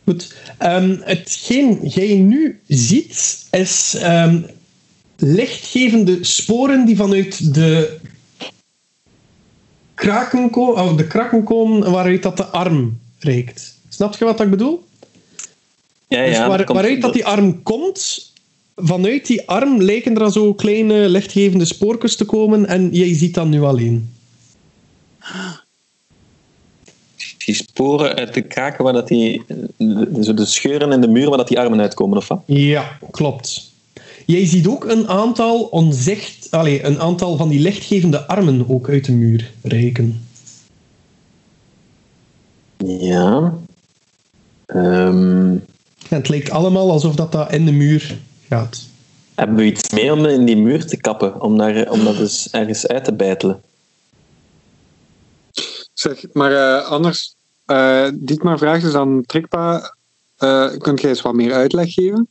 [0.03, 0.35] Goed.
[0.61, 4.45] Um, hetgeen jij nu ziet, is um,
[5.17, 7.97] lichtgevende sporen die vanuit de
[9.97, 13.75] kraken, ko oh, de kraken komen waaruit dat de arm reikt.
[13.89, 14.83] Snap je wat ik bedoel?
[16.07, 16.27] Ja, ja.
[16.27, 18.31] Dus waar, dat waaruit dat die arm komt,
[18.75, 23.47] vanuit die arm lijken er zo kleine lichtgevende spoortjes te komen en jij ziet dat
[23.47, 24.13] nu alleen.
[27.45, 29.43] Die sporen uit de kraken waar dat die,
[29.77, 32.41] de, de scheuren in de muur waar dat die armen uitkomen, of wat?
[32.45, 33.66] Ja, klopt.
[34.27, 39.05] Jij ziet ook een aantal onzicht, allez, een aantal van die lichtgevende armen ook uit
[39.05, 40.27] de muur reiken.
[42.77, 43.57] Ja.
[44.67, 45.53] Um...
[45.53, 45.59] ja.
[46.07, 48.17] Het lijkt allemaal alsof dat, dat in de muur
[48.47, 48.85] gaat.
[49.35, 51.41] Hebben we iets mee om in die muur te kappen?
[51.41, 53.61] Om, daar, om dat dus ergens uit te bijtelen?
[55.93, 57.35] Zeg, maar uh, anders,
[57.67, 59.95] uh, Dietmar vraagt dus aan Trikpa,
[60.39, 62.27] uh, kunt jij eens wat meer uitleg geven?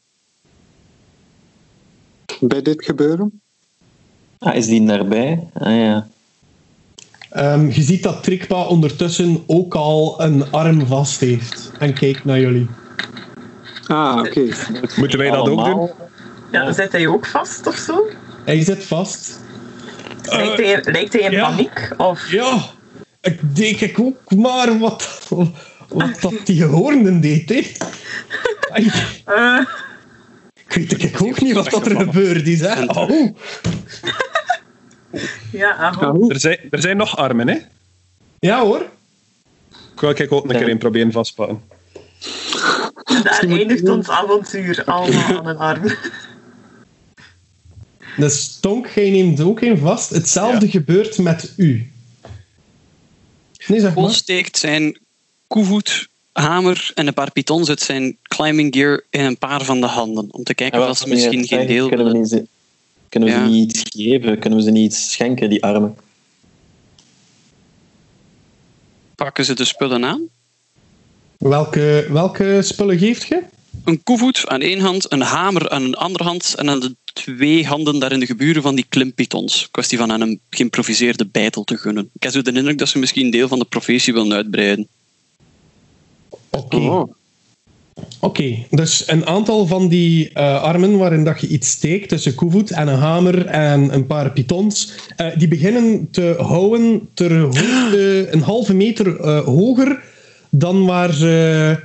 [2.40, 3.40] Bij dit gebeuren?
[4.38, 5.48] Ah, is die daarbij?
[5.52, 6.08] Ah ja.
[7.36, 12.40] Um, je ziet dat Trikpa ondertussen ook al een arm vast heeft en kijkt naar
[12.40, 12.68] jullie.
[13.86, 14.28] Ah, oké.
[14.28, 14.52] Okay.
[14.96, 15.80] Moeten wij dat Allemaal?
[15.80, 16.06] ook doen?
[16.52, 18.06] Ja, zit hij ook vast of zo?
[18.44, 19.40] Hij zit vast.
[20.22, 21.48] Lijkt hij, lijkt hij in ja.
[21.48, 21.94] paniek?
[21.96, 22.30] Of?
[22.30, 22.64] Ja,
[23.20, 25.28] ik denk ik ook maar wat,
[25.88, 27.48] wat dat die hoornden deed.
[27.48, 27.62] Hè.
[29.26, 29.64] Uh.
[30.68, 32.60] Ik weet ik ook niet wat dat er gebeurd is.
[32.60, 32.84] Hè.
[32.84, 33.10] Oh.
[35.52, 36.30] Ja, oh.
[36.30, 37.58] er, zijn, er zijn nog armen, hè?
[38.38, 38.80] Ja hoor.
[39.94, 41.62] Ik wil ik ook een keer een proberen vastpakken.
[43.22, 45.82] Daar eindigt ons avontuur allemaal aan een arm.
[48.16, 50.10] De stonk, jij neemt ook een vast.
[50.10, 50.70] Hetzelfde ja.
[50.70, 51.90] gebeurt met u.
[53.66, 54.10] Nee, zeg maar.
[54.10, 55.00] steekt zijn
[55.46, 59.86] koevoet, hamer en een paar pitons uit zijn climbing gear in een paar van de
[59.86, 60.28] handen.
[60.30, 62.42] Om te kijken of ze misschien geen deel kunnen we, niet,
[63.08, 63.44] kunnen we ja.
[63.44, 64.38] ze niet iets geven?
[64.38, 65.96] Kunnen we ze niet iets schenken, die armen?
[69.14, 70.22] Pakken ze de spullen aan?
[71.38, 73.42] Welke, welke spullen geeft je?
[73.84, 77.66] Een koevoet aan één hand, een hamer aan een andere hand en aan de twee
[77.66, 79.68] handen daar in de geburen van die klimpitons.
[79.70, 82.10] Kwestie van aan een geïmproviseerde bijtel te gunnen.
[82.12, 84.88] Ik heb zo de indruk dat ze misschien deel van de professie willen uitbreiden.
[86.50, 86.76] Oké.
[86.76, 86.88] Okay.
[86.88, 87.14] Oh.
[87.96, 92.34] Oké, okay, dus een aantal van die uh, armen waarin dat je iets steekt, tussen
[92.34, 98.28] koevoet en een hamer en een paar pitons, uh, die beginnen te houden ter hoogte
[98.32, 100.02] een halve meter uh, hoger
[100.50, 101.78] dan waar, ze,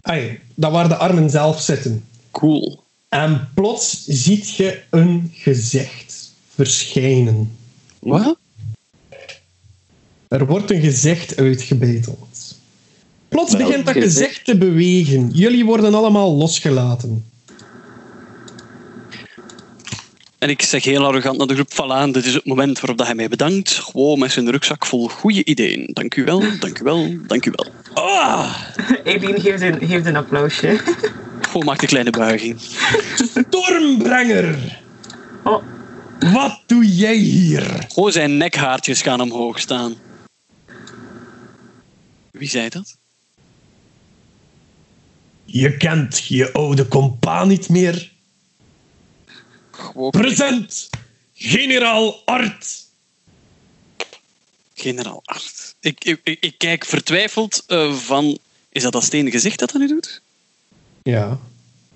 [0.00, 2.04] ay, dan waar de armen zelf zitten.
[2.30, 2.82] Cool.
[3.08, 7.56] En plots ziet je een gezicht verschijnen.
[7.98, 8.38] Wat?
[10.28, 12.47] Er wordt een gezicht uitgebeiteld.
[13.28, 15.30] Plots Wel, begint dat gezicht te bewegen.
[15.32, 17.24] Jullie worden allemaal losgelaten.
[20.38, 23.14] En ik zeg heel arrogant naar de groep Valaan, dit is het moment waarop hij
[23.14, 23.70] mij bedankt.
[23.70, 25.90] Gewoon met zijn rugzak vol goede ideeën.
[25.92, 27.66] Dank u wel, dank u wel, dank u wel.
[28.04, 28.54] Ah!
[29.04, 30.80] Eline geeft een, geeft een applausje.
[31.40, 32.56] Gewoon maakt een kleine buiging.
[33.14, 34.78] Stormbrenger!
[35.44, 35.62] Oh.
[36.32, 37.86] Wat doe jij hier?
[37.88, 39.94] Gewoon zijn nekhaartjes gaan omhoog staan.
[42.30, 42.97] Wie zei dat?
[45.50, 48.12] Je kent je oude compa niet meer.
[49.70, 50.90] Gewoon Present,
[51.34, 52.86] generaal Art.
[54.74, 55.74] Generaal Art.
[55.80, 58.38] Ik, ik, ik, ik kijk vertwijfeld eh, van...
[58.68, 60.22] Is dat dat stenen gezicht dat dat nu doet?
[61.02, 61.38] Ja.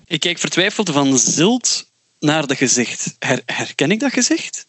[0.05, 1.85] Ik kijk vertwijfeld van zilt
[2.19, 3.15] naar de gezicht.
[3.19, 4.65] Her, herken ik dat gezicht?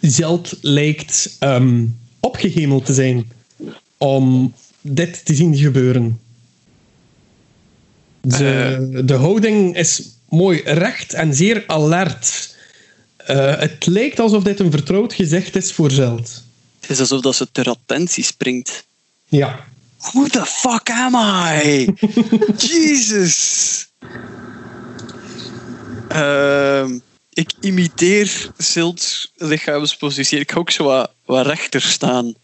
[0.00, 1.86] Zeld lijkt ehm,
[2.20, 3.32] opgehemeld te zijn
[3.98, 6.20] om dit te zien gebeuren.
[8.24, 12.56] De, de houding is mooi recht en zeer alert.
[13.16, 16.42] Eh, het lijkt alsof dit een vertrouwd gezicht is voor Zeld.
[16.80, 18.86] Het is alsof dat ze ter attentie springt.
[19.24, 19.64] Ja.
[19.98, 21.94] Who the fuck am I?
[22.70, 23.86] Jesus.
[26.08, 26.98] Ehm,
[27.32, 30.38] ik imiteer Silt lichaamspositie.
[30.38, 32.34] Ik ga ook zo wat, wat rechter staan.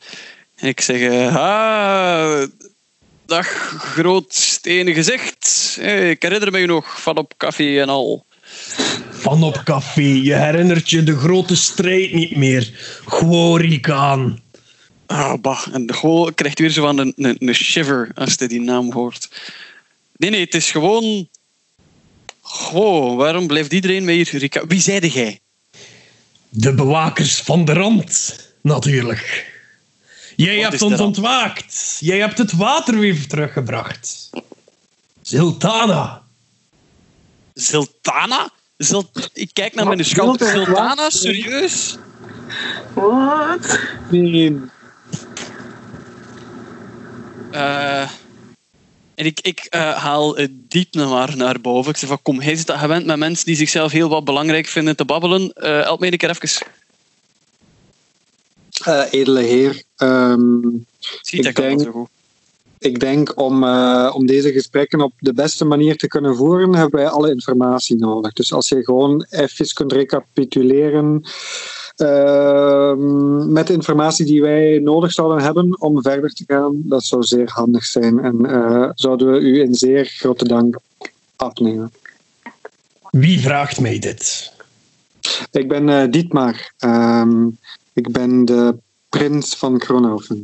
[0.56, 2.48] En ik zeg, eh, ah,
[3.30, 3.46] dag
[3.78, 5.76] groot stenen gezicht.
[5.82, 8.24] Ik herinner me nog van op koffie en al.
[9.10, 12.70] Van op café, je herinnert je de grote strijd niet meer.
[13.04, 14.40] Gworikaan.
[15.06, 15.66] Ah, bah.
[15.72, 19.28] En de krijgt weer zo van een, een, een shiver als hij die naam hoort.
[20.16, 21.28] Nee, nee, het is gewoon...
[22.40, 24.62] Goh, waarom blijft iedereen mij hier...
[24.68, 25.40] Wie zeide jij?
[26.48, 29.48] De bewakers van de rand, natuurlijk.
[30.44, 31.96] Jij Wat hebt ons ontwaakt.
[32.00, 34.30] Jij hebt het water weer teruggebracht.
[35.22, 36.22] Ziltana.
[37.54, 38.50] Ziltana?
[38.76, 39.30] Zilt...
[39.32, 40.26] Ik kijk naar mijn schat.
[40.40, 40.48] Wat?
[40.48, 41.10] Ziltana?
[41.10, 41.96] Serieus?
[42.94, 43.78] Wat?
[44.10, 44.56] Nee,
[47.50, 48.10] Eh,
[49.14, 51.90] en ik, ik eh, haal het diep naar, maar naar boven.
[51.90, 54.66] Ik zeg van, kom, hij is dat gewend met mensen die zichzelf heel wat belangrijk
[54.66, 55.52] vinden te babbelen.
[55.52, 56.66] Eh help mij een keer even.
[58.84, 59.82] eh, edele heer.
[60.00, 60.60] Ehm,
[61.20, 62.08] Ziet Ik dat kan denk- wel zo goed.
[62.78, 67.00] ik denk om, eh, om deze gesprekken op de beste manier te kunnen voeren, hebben
[67.00, 68.32] wij alle informatie nodig.
[68.32, 71.22] Dus als je gewoon even kunt recapituleren
[71.96, 77.22] ehm, met de informatie die wij nodig zouden hebben om verder te gaan, dat zou
[77.22, 78.18] zeer handig zijn.
[78.18, 80.78] En eh, zouden we u in zeer grote dank
[81.36, 81.92] afnemen.
[83.10, 84.52] Wie vraagt mij dit?
[85.50, 86.72] Ik ben eh, Dietmar.
[86.78, 87.46] Ehm,
[87.92, 88.74] ik ben de
[89.10, 90.42] prins van Kronhoven.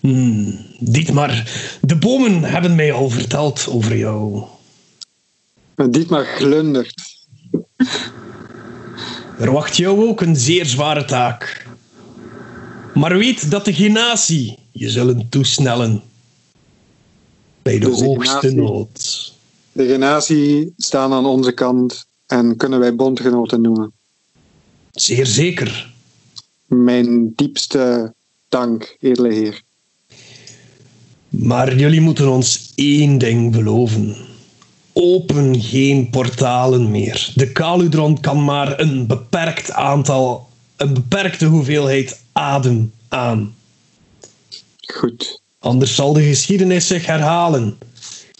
[0.00, 1.50] Hmm, Dietmar,
[1.80, 4.44] de bomen hebben mij al verteld over jou.
[5.90, 6.94] Dietmar glundert.
[9.38, 11.66] Er wacht jou ook een zeer zware taak.
[12.94, 16.02] Maar weet dat de genatie je zullen toesnellen.
[17.62, 19.32] Bij de Dus hoogste nood.
[19.72, 23.92] De genatie staan aan onze kant en kunnen wij bondgenoten noemen.
[24.90, 25.92] Zeer zeker.
[26.70, 28.14] Mijn diepste
[28.48, 29.62] dank, edele heer.
[31.28, 34.16] Maar jullie moeten ons één ding beloven.
[34.92, 37.32] Open geen portalen meer.
[37.34, 43.54] De Kaludron kan maar een beperkt aantal, een beperkte hoeveelheid adem aan.
[44.80, 45.40] Goed.
[45.58, 47.78] Anders zal de geschiedenis zich herhalen.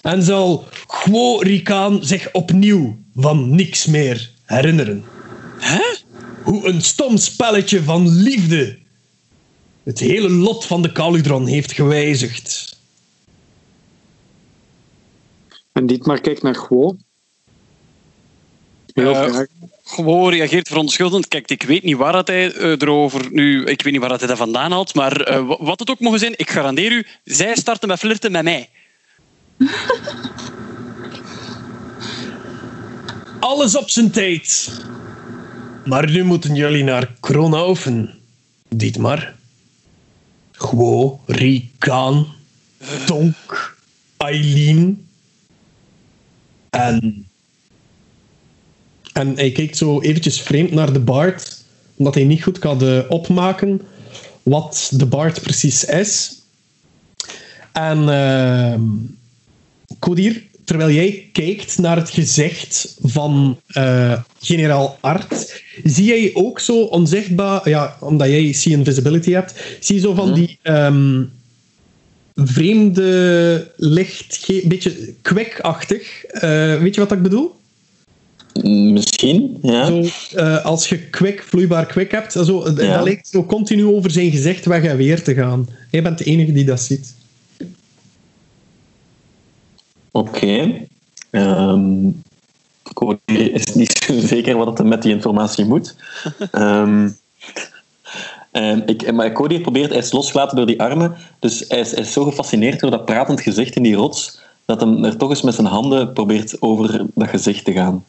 [0.02, 5.04] En zal Gworikaan zich opnieuw van niks meer herinneren.
[5.58, 5.99] Hè?
[6.42, 8.78] Hoe een stom spelletje van liefde
[9.82, 12.78] het hele lot van de Kaludron heeft gewijzigd.
[15.72, 16.96] En Dietmar kijkt naar Gwo.
[18.92, 19.46] Heel graag.
[19.84, 21.28] Gewoon reageert verontschuldend.
[21.28, 23.64] Kijk, ik weet niet waar dat hij eh, erover nu...
[23.64, 26.00] Ik weet niet waar dat hij dat vandaan haalt, maar eh, wa- wat het ook
[26.00, 28.68] mogen zijn, ik garandeer u, zij starten met flirten met mij.
[33.40, 34.70] Alles op zijn tijd.
[35.84, 38.18] Maar nu moeten jullie naar Kronhoven.
[38.68, 39.34] Dietmar.
[40.52, 42.26] Gwo, Rikaan,
[43.06, 43.76] Tonk,
[44.16, 45.06] Eileen.
[46.70, 47.24] En...
[49.12, 51.64] En hij kijkt zo eventjes vreemd naar de Bard,
[51.96, 53.80] omdat hij niet goed kan eh, opmaken
[54.42, 56.42] wat de Bard precies is.
[57.72, 58.04] En...
[59.98, 66.80] Kodir, terwijl jij kijkt naar het gezicht van eh, generaal Art, zie jij ook zo
[66.82, 71.24] onzichtbaar, ja, omdat jij See Invisibility hebt, zie je zo van die ehm,
[72.34, 76.24] vreemde licht, een beetje kwikachtig.
[76.24, 77.54] Eh, weet je wat ik bedoel?
[78.92, 79.86] Misschien, ja.
[79.86, 80.04] Zo,
[80.36, 82.96] eh, als je kwik, vloeibaar kwik hebt, zo, Ja.
[82.96, 85.68] dat lijkt zo continu over zijn gezicht weg en weer te gaan.
[85.90, 87.18] Jij bent de enige die dat ziet.
[90.10, 90.86] Oké.
[91.30, 92.10] Ehm,
[92.94, 95.96] Cody is niet zo zeker wat er met die informatie moet.
[96.50, 97.08] Ehm,
[98.50, 102.00] en ik, maar Cody probeert, hij is losgelaten door die armen, dus hij is, hij
[102.00, 105.42] is zo gefascineerd door dat pratend gezicht in die rots, dat hij er toch eens
[105.42, 108.04] met zijn handen probeert over dat gezicht te gaan.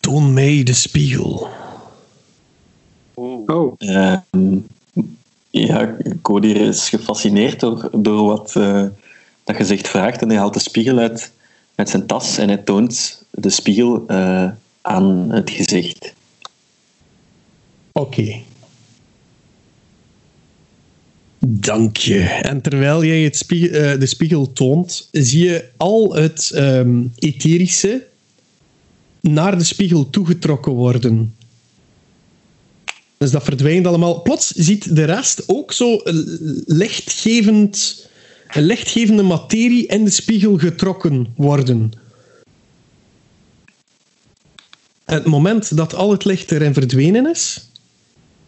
[0.00, 1.48] Toon mij de spiegel.
[3.14, 4.58] Oh, Ehm,
[5.66, 8.84] ja, Cody is gefascineerd door, door wat eh,
[9.44, 11.32] dat gezicht vraagt en hij haalt de spiegel uit,
[11.74, 14.48] uit zijn tas en hij toont de spiegel eh,
[14.82, 16.14] aan het gezicht.
[17.92, 18.40] Oké.
[21.38, 22.20] Dank je.
[22.20, 28.06] En terwijl jij het spie- eh, de spiegel toont, zie je al het ehm, etherische
[29.20, 31.34] naar de spiegel toegetrokken worden.
[33.18, 34.22] Dus dat verdwijnt allemaal.
[34.22, 36.14] Plots ziet de rest ook zo eh,
[36.66, 38.06] lichtgevend,
[38.48, 41.92] een lichtgevende materie in de spiegel getrokken worden.
[45.04, 47.68] Het moment dat al het licht erin verdwenen is,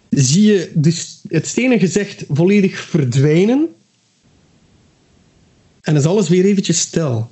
[0.09, 3.69] zie je dus het stenen gezicht volledig verdwijnen.
[5.81, 7.31] En is alles weer eventjes stil.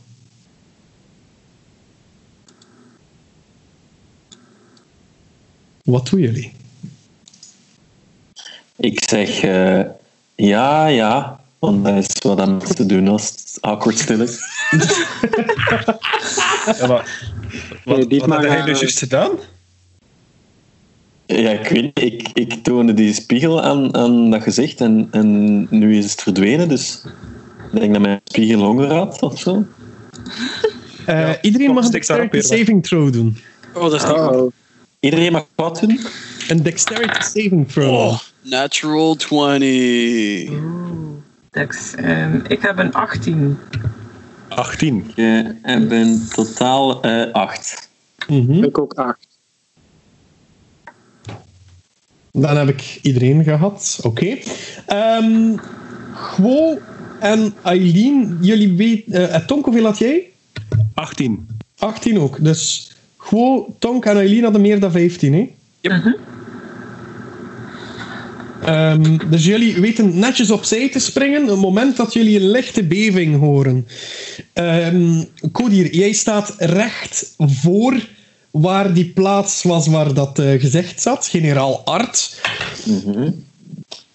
[5.84, 6.52] Wat doen jullie?
[8.80, 9.80] Ik zeg eh,
[10.34, 14.38] ja, ja, want dat is wat aan te doen als het awkward stil is.
[16.78, 17.28] Ja, maar,
[17.84, 19.30] wat, Nee, dit wat maar, had hij eh, dus juist gedaan?
[21.26, 25.66] Ja, ik weet niet, ik, ik toonde die spiegel aan, aan dat gezicht en, en
[25.70, 27.02] nu is het verdwenen, dus
[27.72, 29.64] ik denk dat mijn spiegel honger had of zo.
[31.06, 33.38] Eh, Ja, iedereen mag een dexterity saving throw doen.
[33.74, 34.52] Oh, dat is niet oh.
[35.00, 36.00] Iedereen mag wat doen?
[36.48, 37.94] Een dexterity saving throw.
[37.94, 38.18] Oh,
[38.48, 40.50] natural 20.
[41.50, 43.58] Dex, ehm, ik heb een 18.
[44.48, 45.10] 18.
[45.14, 47.88] Je hebt in totaal eh, acht.
[48.28, 48.64] Mhm.
[48.64, 49.26] ik ook acht.
[52.32, 53.98] Dan heb ik iedereen gehad.
[54.02, 54.38] Oké.
[54.86, 55.56] Ehm
[56.14, 56.78] Gwo
[57.20, 59.32] en Eileen, jullie weten...
[59.32, 60.30] eh Tonk, hoeveel had jij?
[60.94, 61.46] 18.
[61.78, 62.44] 18 ook.
[62.44, 65.54] Dus Gwo, Tonk en Eileen hadden meer dan 15, hè?
[65.80, 66.18] Yep.
[68.68, 72.82] Ehm, dus jullie weten netjes opzij te springen op het moment dat jullie een lichte
[72.82, 73.86] beving horen.
[74.52, 78.08] Ehm Kodir, jij staat recht voor
[78.50, 82.40] waar die plaats was waar dat eh, gezicht zat, generaal Art.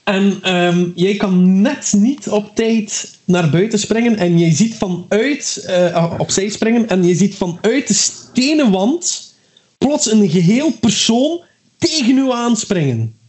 [0.03, 5.63] En ehm, jij kan net niet op tijd naar buiten springen en je ziet vanuit,
[5.67, 9.33] eh, opzij springen en je ziet vanuit de stenen wand
[9.77, 11.41] plots een geheel persoon
[11.77, 13.21] tegen u aanspringen.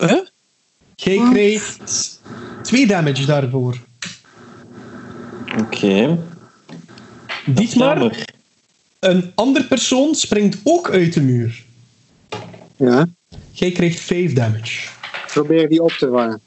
[0.00, 0.20] Huh?
[0.94, 2.20] Jij krijgt
[2.62, 3.76] twee damage daarvoor.
[5.60, 6.18] Oké.
[7.46, 8.24] Dietmar, Jammer.
[8.98, 11.64] een ander persoon springt ook uit de muur.
[12.76, 13.06] Ja.
[13.52, 14.88] Jij krijgt vijf damage.
[15.26, 16.40] Probeer die op te vangen.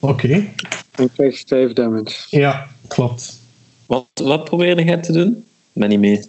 [0.00, 0.48] Oké.
[0.90, 2.38] En krijg 5 damage.
[2.38, 3.40] Ja, klopt.
[3.86, 5.28] Wat, wat probeerde jij te doen?
[5.72, 6.28] Ik ben niet mee.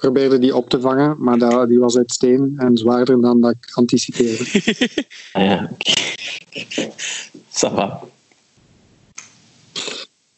[0.00, 3.50] Probeerde die op te vangen, maar dat, die was uit steen en zwaarder dan dat
[3.50, 4.44] ik anticipeerde.
[5.32, 5.92] Ah ja, oké.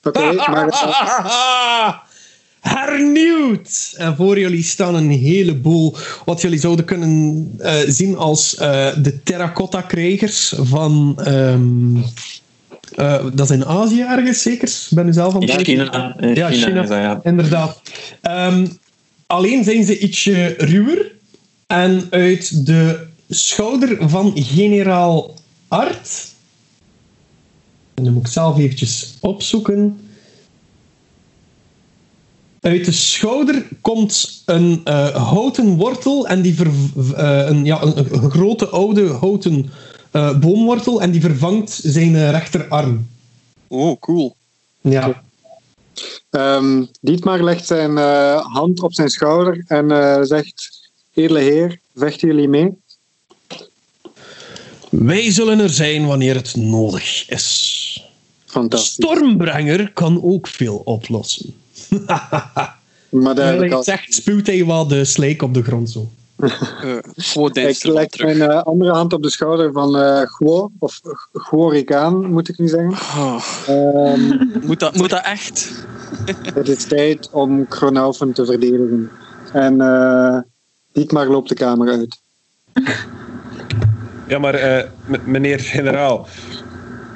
[0.03, 0.69] Oké, maar
[2.61, 3.95] Hernieuwd!
[3.97, 9.23] En voor jullie staan een heleboel wat jullie zouden kunnen eh, zien als eh, de
[9.23, 11.19] terracotta-krijgers van.
[11.25, 11.97] ehm,
[12.95, 14.69] eh, dat is in Azië ergens, zeker?
[14.69, 15.63] Ik ben u zelf aan het.
[15.63, 16.17] China.
[16.21, 17.01] In Ja, China, China.
[17.01, 17.21] ja.
[17.23, 17.81] Inderdaad.
[18.21, 18.67] Ehm,
[19.33, 21.11] alleen zijn ze ietsje ruwer.
[21.67, 25.35] En uit de schouder van generaal
[25.69, 26.31] Art.
[27.95, 30.01] En dan moet ik zelf eventjes opzoeken.
[32.61, 36.71] Uit de schouder komt een eh, houten wortel en die ver,
[37.17, 39.71] eh, een, ja, een, een grote oude houten
[40.11, 43.09] eh, boomwortel en die vervangt zijn rechterarm.
[43.69, 44.37] Oh, cool.
[44.81, 45.23] Ja.
[46.31, 52.29] Ehm, Dietmar legt zijn eh, hand op zijn schouder en eh, zegt: Edele heer, vechten
[52.29, 52.71] jullie mee?
[54.91, 58.11] Wij zullen er zijn wanneer het nodig is.
[58.45, 58.93] Fantastisch.
[58.93, 61.55] Stormbrenger kan ook veel oplossen.
[63.13, 66.11] Maar ik hij zegt, spuwt hij wat de slijk op de grond zo.
[66.43, 66.97] Uh,
[67.47, 68.37] Ik Deinster leg terug.
[68.37, 71.01] mijn eh, andere hand op de schouder van eh Gwo, of
[71.33, 72.91] Gworikaan moet ik nu zeggen.
[72.93, 74.21] Oh, Ehm,
[74.67, 75.87] moet, dat, moet dat echt?
[76.55, 79.11] het is tijd om Kronaufen te verdedigen.
[79.53, 80.39] En eh
[80.93, 82.21] Dietmar loopt de kamer uit.
[84.29, 84.89] Ja, maar eh,
[85.25, 86.27] meneer generaal,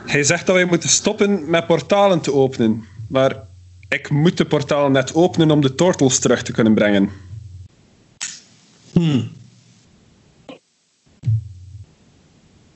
[0.07, 2.85] hij zegt dat wij moeten stoppen met portalen te openen.
[3.09, 3.43] Maar
[3.89, 7.11] ik moet de portalen net openen om de turtles terug te kunnen brengen.
[8.99, 9.30] Hmm.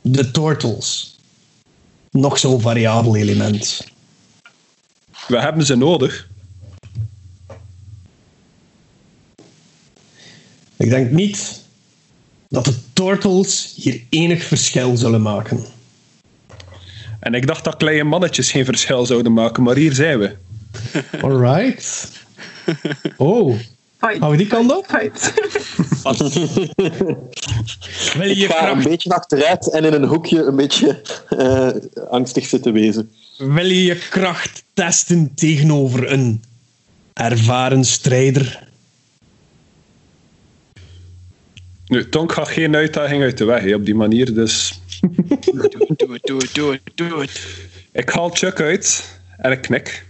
[0.00, 1.18] De turtles.
[2.10, 3.84] Nog zo'n variabel element.
[5.28, 6.28] We hebben ze nodig.
[10.76, 11.64] Ik denk niet
[12.48, 15.64] dat de Turtles hier enig verschil zullen maken.
[17.20, 20.36] En ik dacht dat kleine mannetjes geen verschil zouden maken, maar hier zijn we.
[21.20, 22.08] Alright.
[23.16, 23.58] Oh,
[24.00, 24.18] Fight.
[24.18, 24.86] gaan we die kant op?
[24.88, 25.32] Fight.
[28.18, 31.68] Wil je Ik ga een beetje achteruit en in een hoekje een beetje eh,
[32.10, 33.10] angstig zitten wezen.
[33.38, 36.42] wil je, je kracht testen tegenover een
[37.12, 38.68] ervaren strijder?
[41.86, 45.72] Nu, Tonk gaat geen uitdaging uit de weg hè, op die manier, dus Doe het,
[45.72, 47.40] doe het, doe het, doe het, doe het.
[47.92, 50.06] ik haal Chuck uit en ik knik.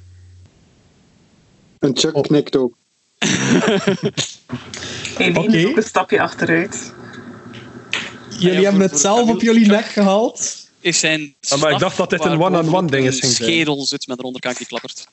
[1.79, 2.79] En Chuck knikt ook.
[5.19, 5.57] Eline Oké.
[5.57, 6.93] is ook een stapje achteruit.
[8.39, 10.59] Jullie ja, hebben het zelf op jullie nek gehaald.
[10.81, 13.33] Is zijn Ah, maar ik dacht dat dit een one-on-one ding een is, zijn.
[13.33, 15.07] schedel zit met een onderkant die klappert.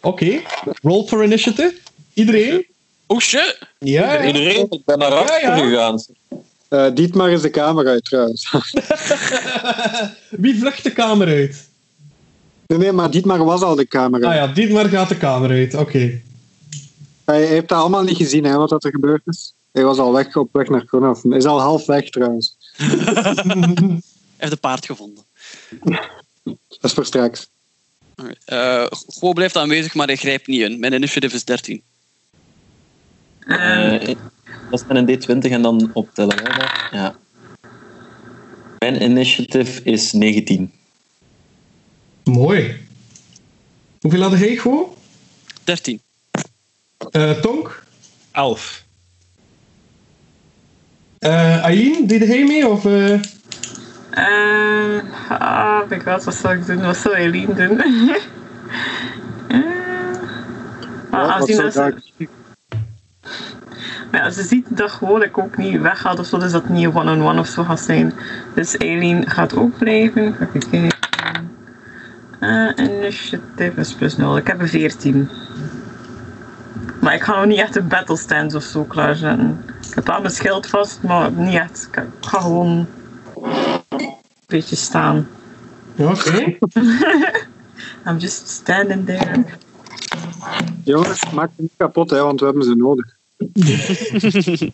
[0.00, 0.40] Oké,
[0.82, 1.74] roll for initiative.
[2.14, 2.66] Iedereen?
[3.06, 3.58] Oh shit!
[3.78, 4.24] Ja.
[4.26, 5.64] Iedereen, ik ben naar achter Ja, ja.
[5.68, 6.04] gegaan.
[6.68, 8.50] Eh Dietmar is de kamer uit trouwens.
[10.30, 11.68] Wie vlucht de kamer uit?
[12.66, 15.74] Nee, nee, maar Dietmar was al de kamer Ah ja, Dietmar gaat de kamer uit.
[15.74, 16.20] Oké.
[17.24, 19.54] Hij heeft dat allemaal niet gezien, hè, wat dat er gebeurd is.
[19.72, 21.22] Hij was al weg op weg naar Konaf.
[21.22, 22.56] Hij is al half weg trouwens.
[24.36, 25.24] Hij heeft een paard gevonden.
[26.68, 27.48] Dat is voor straks.
[28.44, 28.86] Eh,
[29.18, 30.80] Go blijft aanwezig, maar hij grijpt niet in.
[30.80, 31.82] Mijn initiative is 13.
[33.40, 34.14] Ehm, Eh,
[34.70, 36.36] dat is een D20 en dan optellen.
[36.36, 36.88] Hè, daar.
[36.92, 37.16] ja.
[38.78, 40.72] Mijn initiative is 19.
[42.30, 42.76] Mooi.
[44.00, 44.86] Hoeveel had hij gewoon?
[45.64, 46.00] 13.
[47.10, 47.82] Eh Tonk?
[48.32, 48.84] Elf.
[51.18, 52.68] Eh Aileen, deed hij mee?
[52.68, 53.12] Of, eh?
[54.10, 56.80] ehm, ah, ik weet wat zou ik doen?
[56.82, 57.80] Wat zou Eline doen?
[57.80, 57.88] Eh,
[61.12, 62.28] Ja, zou dat ze, ik-
[64.10, 66.70] maar ja, ze ziet dat gewoon ik ook niet weggaat of zo, dus dat het
[66.70, 68.12] niet one-on-one of zo gaat zijn.
[68.54, 70.36] Dus Eileen gaat ook blijven.
[70.40, 71.05] Even kijken.
[72.46, 74.36] Eh, initiative is plus 0.
[74.36, 75.28] Ik heb een 14.
[77.00, 79.64] Maar ik ga nog niet echt een battle stance of zo klaarzetten.
[79.88, 81.88] Ik heb wel mijn schild vast, maar niet echt.
[81.92, 82.86] Ik ik ga gewoon
[83.38, 84.14] een
[84.46, 85.28] beetje staan.
[85.96, 86.56] Oké.
[88.06, 89.44] I'm just standing there.
[90.84, 93.14] Jongens, maak het niet kapot, hè, want we hebben ze nodig.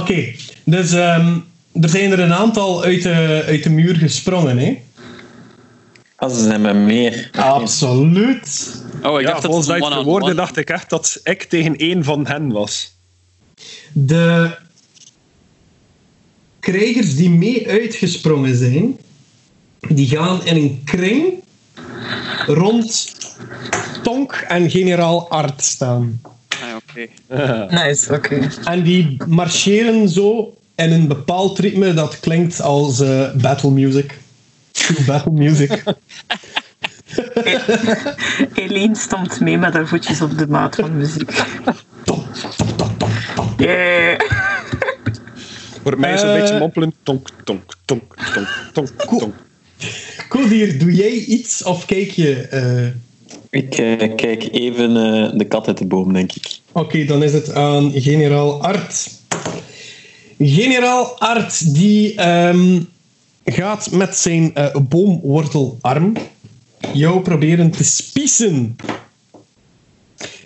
[0.00, 0.34] Oké,
[0.64, 1.38] dus ehm,
[1.72, 4.82] er zijn er een aantal uit de, uit de muur gesprongen, hè?
[6.24, 7.30] Ah, ze zijn met meer.
[7.32, 8.82] Absoluut.
[9.02, 10.34] Oh, ik ja, dacht dat volgens verwoordde one-on-one...
[10.34, 12.94] dacht ik echt dat ik tegen één van hen was.
[13.92, 14.56] De
[16.60, 18.98] krijgers die mee uitgesprongen zijn,
[19.80, 21.42] die gaan in een kring
[22.46, 23.14] rond
[24.02, 26.20] Tonk en generaal Art staan.
[26.48, 27.06] Ah, oké.
[27.84, 28.48] Nice, oké.
[28.64, 34.22] En die marcheren zo in een bepaald ritme dat klinkt als eh, battle music.
[34.74, 35.82] True battle music.
[38.54, 41.30] Eileen stampt mee met haar voetjes op de maat van muziek.
[42.04, 43.54] Tom, tom, tom, tom, tom.
[43.56, 44.20] Yeah.
[45.82, 46.40] Voor mij is het een Eh.
[46.40, 46.94] beetje mompelen.
[47.02, 49.34] Tonk, tonk, tonk, tonk, tonk, tonk.
[50.28, 52.34] Kodir, doe jij iets of kijk je...
[52.40, 52.86] eh,
[53.60, 56.58] Ik eh, kijk even eh, de kat uit de boom, denk ik.
[56.72, 59.10] Oké, dan is het aan generaal Art.
[60.38, 62.80] Generaal Art, die ehm,
[63.44, 66.16] gaat met zijn eh, boomwortelarm
[66.92, 68.76] jou proberen te spiezen.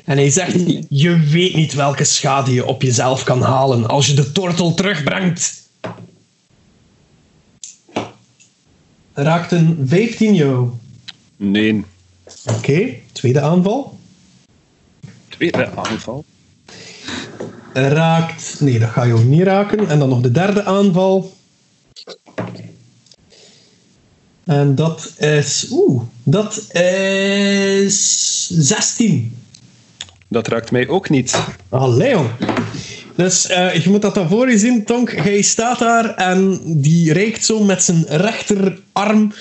[0.05, 4.15] En hij zegt, je weet niet welke schade je op jezelf kan halen als je
[4.15, 5.69] de tortel terugbrengt.
[9.13, 10.69] Raakt een 15 jou.
[11.37, 11.85] Nee.
[12.57, 13.99] Oké, tweede aanval.
[15.29, 16.25] Tweede aanval.
[17.73, 18.61] raakt.
[18.61, 19.89] Nee, dat gaat jou niet raken.
[19.89, 21.37] En dan nog de derde aanval.
[24.49, 25.67] En dat is.
[25.71, 28.49] Oeh, dat is.
[28.53, 29.37] 16.
[30.29, 31.39] Dat raakt mij ook niet.
[31.69, 32.27] Ah, Leon.
[33.17, 35.13] Dus eh, je moet dat dan voor je zien, Tonk.
[35.13, 39.33] Hij staat daar en die reikt zo met zijn rechterarm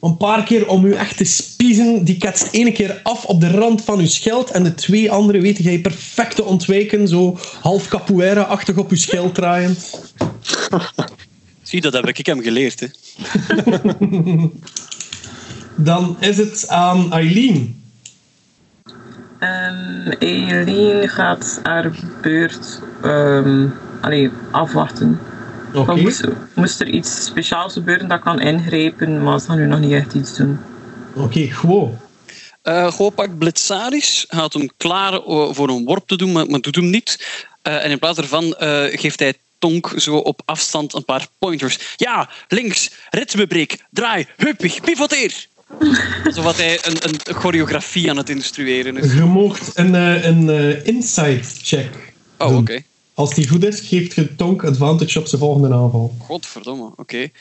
[0.00, 2.04] een paar keer om u echt te spiezen.
[2.04, 5.40] Die ketst ene keer af op de rand van uw schild en de twee andere
[5.40, 7.08] weet jij perfect te ontwijken.
[7.08, 10.00] Zo half capoeira-achtig op uw schild draaiend.
[11.74, 12.80] Zie, dat heb ik hem geleerd.
[12.80, 12.86] Hè.
[15.76, 17.82] Dan is het aan Eileen.
[19.38, 21.90] Ehm Eileen gaat haar
[22.22, 23.66] beurt ehm,
[24.00, 25.20] allee, afwachten.
[25.72, 25.86] Oké.
[25.86, 29.80] Maar Moest, moest er iets speciaals gebeuren dat kan ingrijpen, maar ze gaan nu nog
[29.80, 30.58] niet echt iets doen.
[31.14, 31.98] Oké, gewoon.
[32.64, 35.20] Uh, Gopak Blitzaris gaat hem klaar
[35.50, 37.26] voor een worp te doen, maar, maar doet hem niet.
[37.62, 39.34] Uh, en in plaats daarvan uh, geeft hij
[39.96, 41.78] Zo op afstand een paar pointers.
[41.96, 45.46] Ja, links, ritmebreek, draai, huppig, pivoteer.
[46.24, 49.12] Alsof hij een, een choreografie aan het instrueren is.
[49.12, 51.90] Je moogt een, een, een inside check.
[52.38, 52.56] Oh, oké.
[52.56, 52.84] Okay.
[53.14, 56.14] Als die goed is, geeft je Tonk advantage op zijn volgende aanval.
[56.18, 57.00] Godverdomme, oké.
[57.00, 57.32] Okay.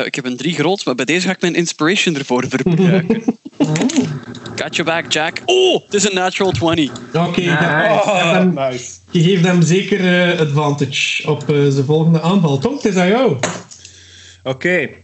[0.00, 3.22] Uh, ik heb een drie groot, maar bij deze ga ik mijn inspiration ervoor gebruiken.
[4.60, 5.42] Got your back, Jack.
[5.44, 6.90] Oh, het is een natural 20.
[7.08, 8.10] Oké, okay, nice.
[8.10, 8.90] oh, nice.
[9.10, 12.58] je geeft hem zeker uh, advantage op uh, zijn volgende aanval.
[12.58, 13.30] Tonk, het is aan jou.
[13.32, 13.44] Oké.
[14.42, 14.96] Okay.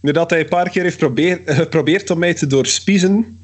[0.00, 0.98] Nu dat hij een paar keer heeft
[1.44, 3.38] geprobeerd om mij te doorspiezen,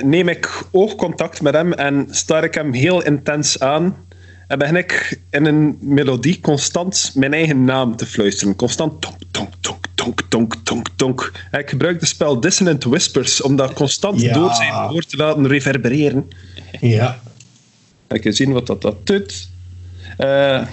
[0.00, 4.05] neem ik oogcontact met hem en star ik hem heel intens aan
[4.46, 8.56] en begin ik in een melodie constant mijn eigen naam te fluisteren.
[8.56, 11.32] Constant tonk, tonk, tonk, tonk, tonk, tonk, tonk.
[11.50, 15.46] En ik gebruik de spel Dissonant Whispers om dat constant door zijn woord te laten
[15.46, 16.28] reverbereren.
[16.80, 17.20] Ja.
[18.06, 19.48] En je zien wat dat, dat doet.
[20.18, 20.66] Uh,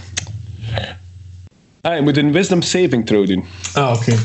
[1.82, 3.46] ah, je moet een Wisdom Saving Throw doen.
[3.74, 4.12] Ah, oké.
[4.12, 4.18] Okay.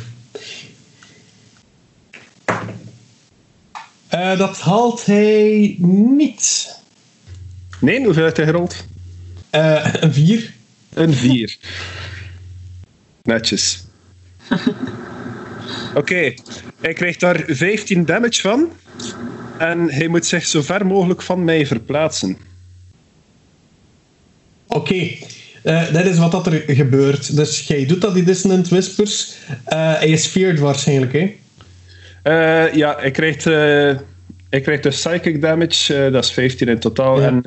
[4.15, 6.77] Uh, eh, dat haalt hij niet.
[7.81, 8.87] Nee, hoeveel heeft hij gerold?
[9.53, 10.53] Uh, een 4.
[10.95, 11.57] Een 4.
[13.23, 13.85] Netjes.
[14.51, 16.39] Oké, okay.
[16.81, 18.73] hij krijgt daar 15 damage van.
[19.59, 22.39] En hij moet zich zo ver mogelijk van mij verplaatsen.
[24.67, 25.19] Oké, okay.
[25.63, 27.37] uh, eh, dat is wat dat er gebeurt.
[27.37, 29.35] Dus jij doet dat, die Dissonant Whispers.
[29.49, 31.37] Uh, hij is feared waarschijnlijk, hè?
[32.25, 36.11] Uh, ja, hij krijgt, hij krijgt dus psychic damage.
[36.11, 37.21] dat is 15 in totaal.
[37.21, 37.27] Ja.
[37.27, 37.43] En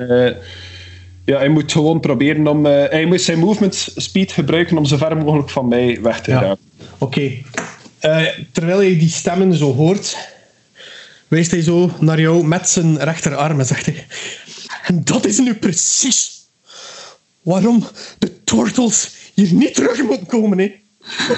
[1.24, 2.66] ja, hij moet gewoon proberen om...
[2.66, 6.30] Uh, hij moet zijn movement speed gebruiken om zo ver mogelijk van mij weg te
[6.30, 6.56] gaan.
[6.98, 7.04] Oké.
[7.04, 7.44] Okay.
[8.02, 10.16] Uh, eh, terwijl hij die stemmen zo hoort,
[11.28, 14.06] wijst hij zo naar jou met zijn rechterarm en zegt hij...
[14.82, 16.46] En dat is nu precies
[17.42, 17.84] waarom
[18.18, 20.58] de tortels hier niet terug moeten komen.
[20.58, 20.74] Hè.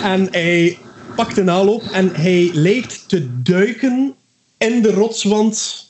[0.03, 0.78] En hij
[1.16, 4.14] pakt een aanloop en hij lijkt te duiken
[4.59, 5.84] in de rotswand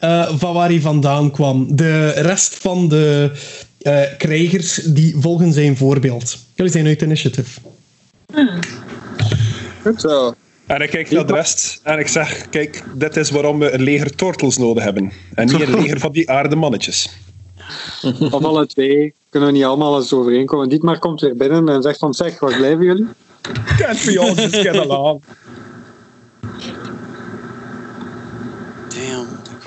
[0.00, 1.76] uh, van waar hij vandaan kwam.
[1.76, 3.30] De rest van de
[3.82, 6.38] uh, krijgers die volgen zijn voorbeeld.
[6.54, 7.60] Jullie zijn uit initiative.
[8.32, 8.58] Hmm.
[9.82, 10.34] Goed zo.
[10.66, 13.82] En ik kijk naar de rest en ik zeg: Kijk, dit is waarom we een
[13.82, 15.12] leger tortels nodig hebben.
[15.34, 17.10] En niet een leger van die aardemannetjes.
[18.20, 20.68] Of alle twee kunnen we niet allemaal eens overeenkomen.
[20.68, 23.06] Dietmar komt weer binnen en zegt: van, Zeg, waar blijven jullie?
[23.76, 25.22] Can't we all just get along?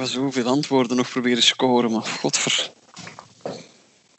[0.03, 2.71] Ga zoveel antwoorden nog proberen scoren, maar godver...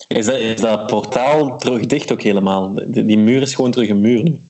[0.09, 2.75] Is dat, is dat portaal terug dicht ook helemaal?
[2.87, 4.41] Die, die muur is gewoon terug een muur nu.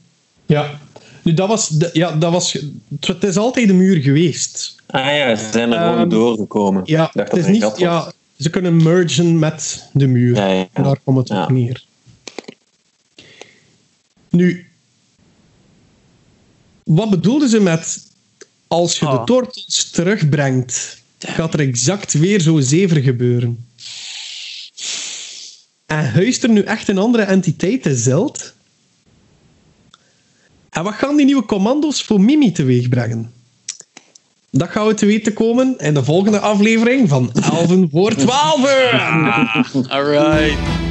[0.46, 0.80] Ja.
[1.22, 2.58] Nu, dat was, de, ja, dat was...
[3.00, 4.74] Het is altijd een muur geweest.
[4.86, 6.82] Ah ja, ze zijn er um, gewoon ehm, doorgekomen.
[6.84, 7.72] Ja, het is niet...
[7.76, 10.36] Ja, ze kunnen mergen met de muur.
[10.36, 11.84] Ja, ja, Daar komt het op neer.
[14.28, 14.66] Nu...
[16.84, 18.12] Wat bedoelden ze met...
[18.68, 19.24] Als je de ah.
[19.24, 23.68] tortels terugbrengt gaat er exact weer zo zever gebeuren.
[25.86, 28.54] En huist er nu echt een andere entiteit, de Zeld?
[30.70, 33.32] En wat gaan die nieuwe commando's voor Mimi teweeg brengen?
[34.50, 38.66] Dat gaan we te weten komen in de volgende aflevering van Elven voor 12.
[39.88, 40.83] Alright.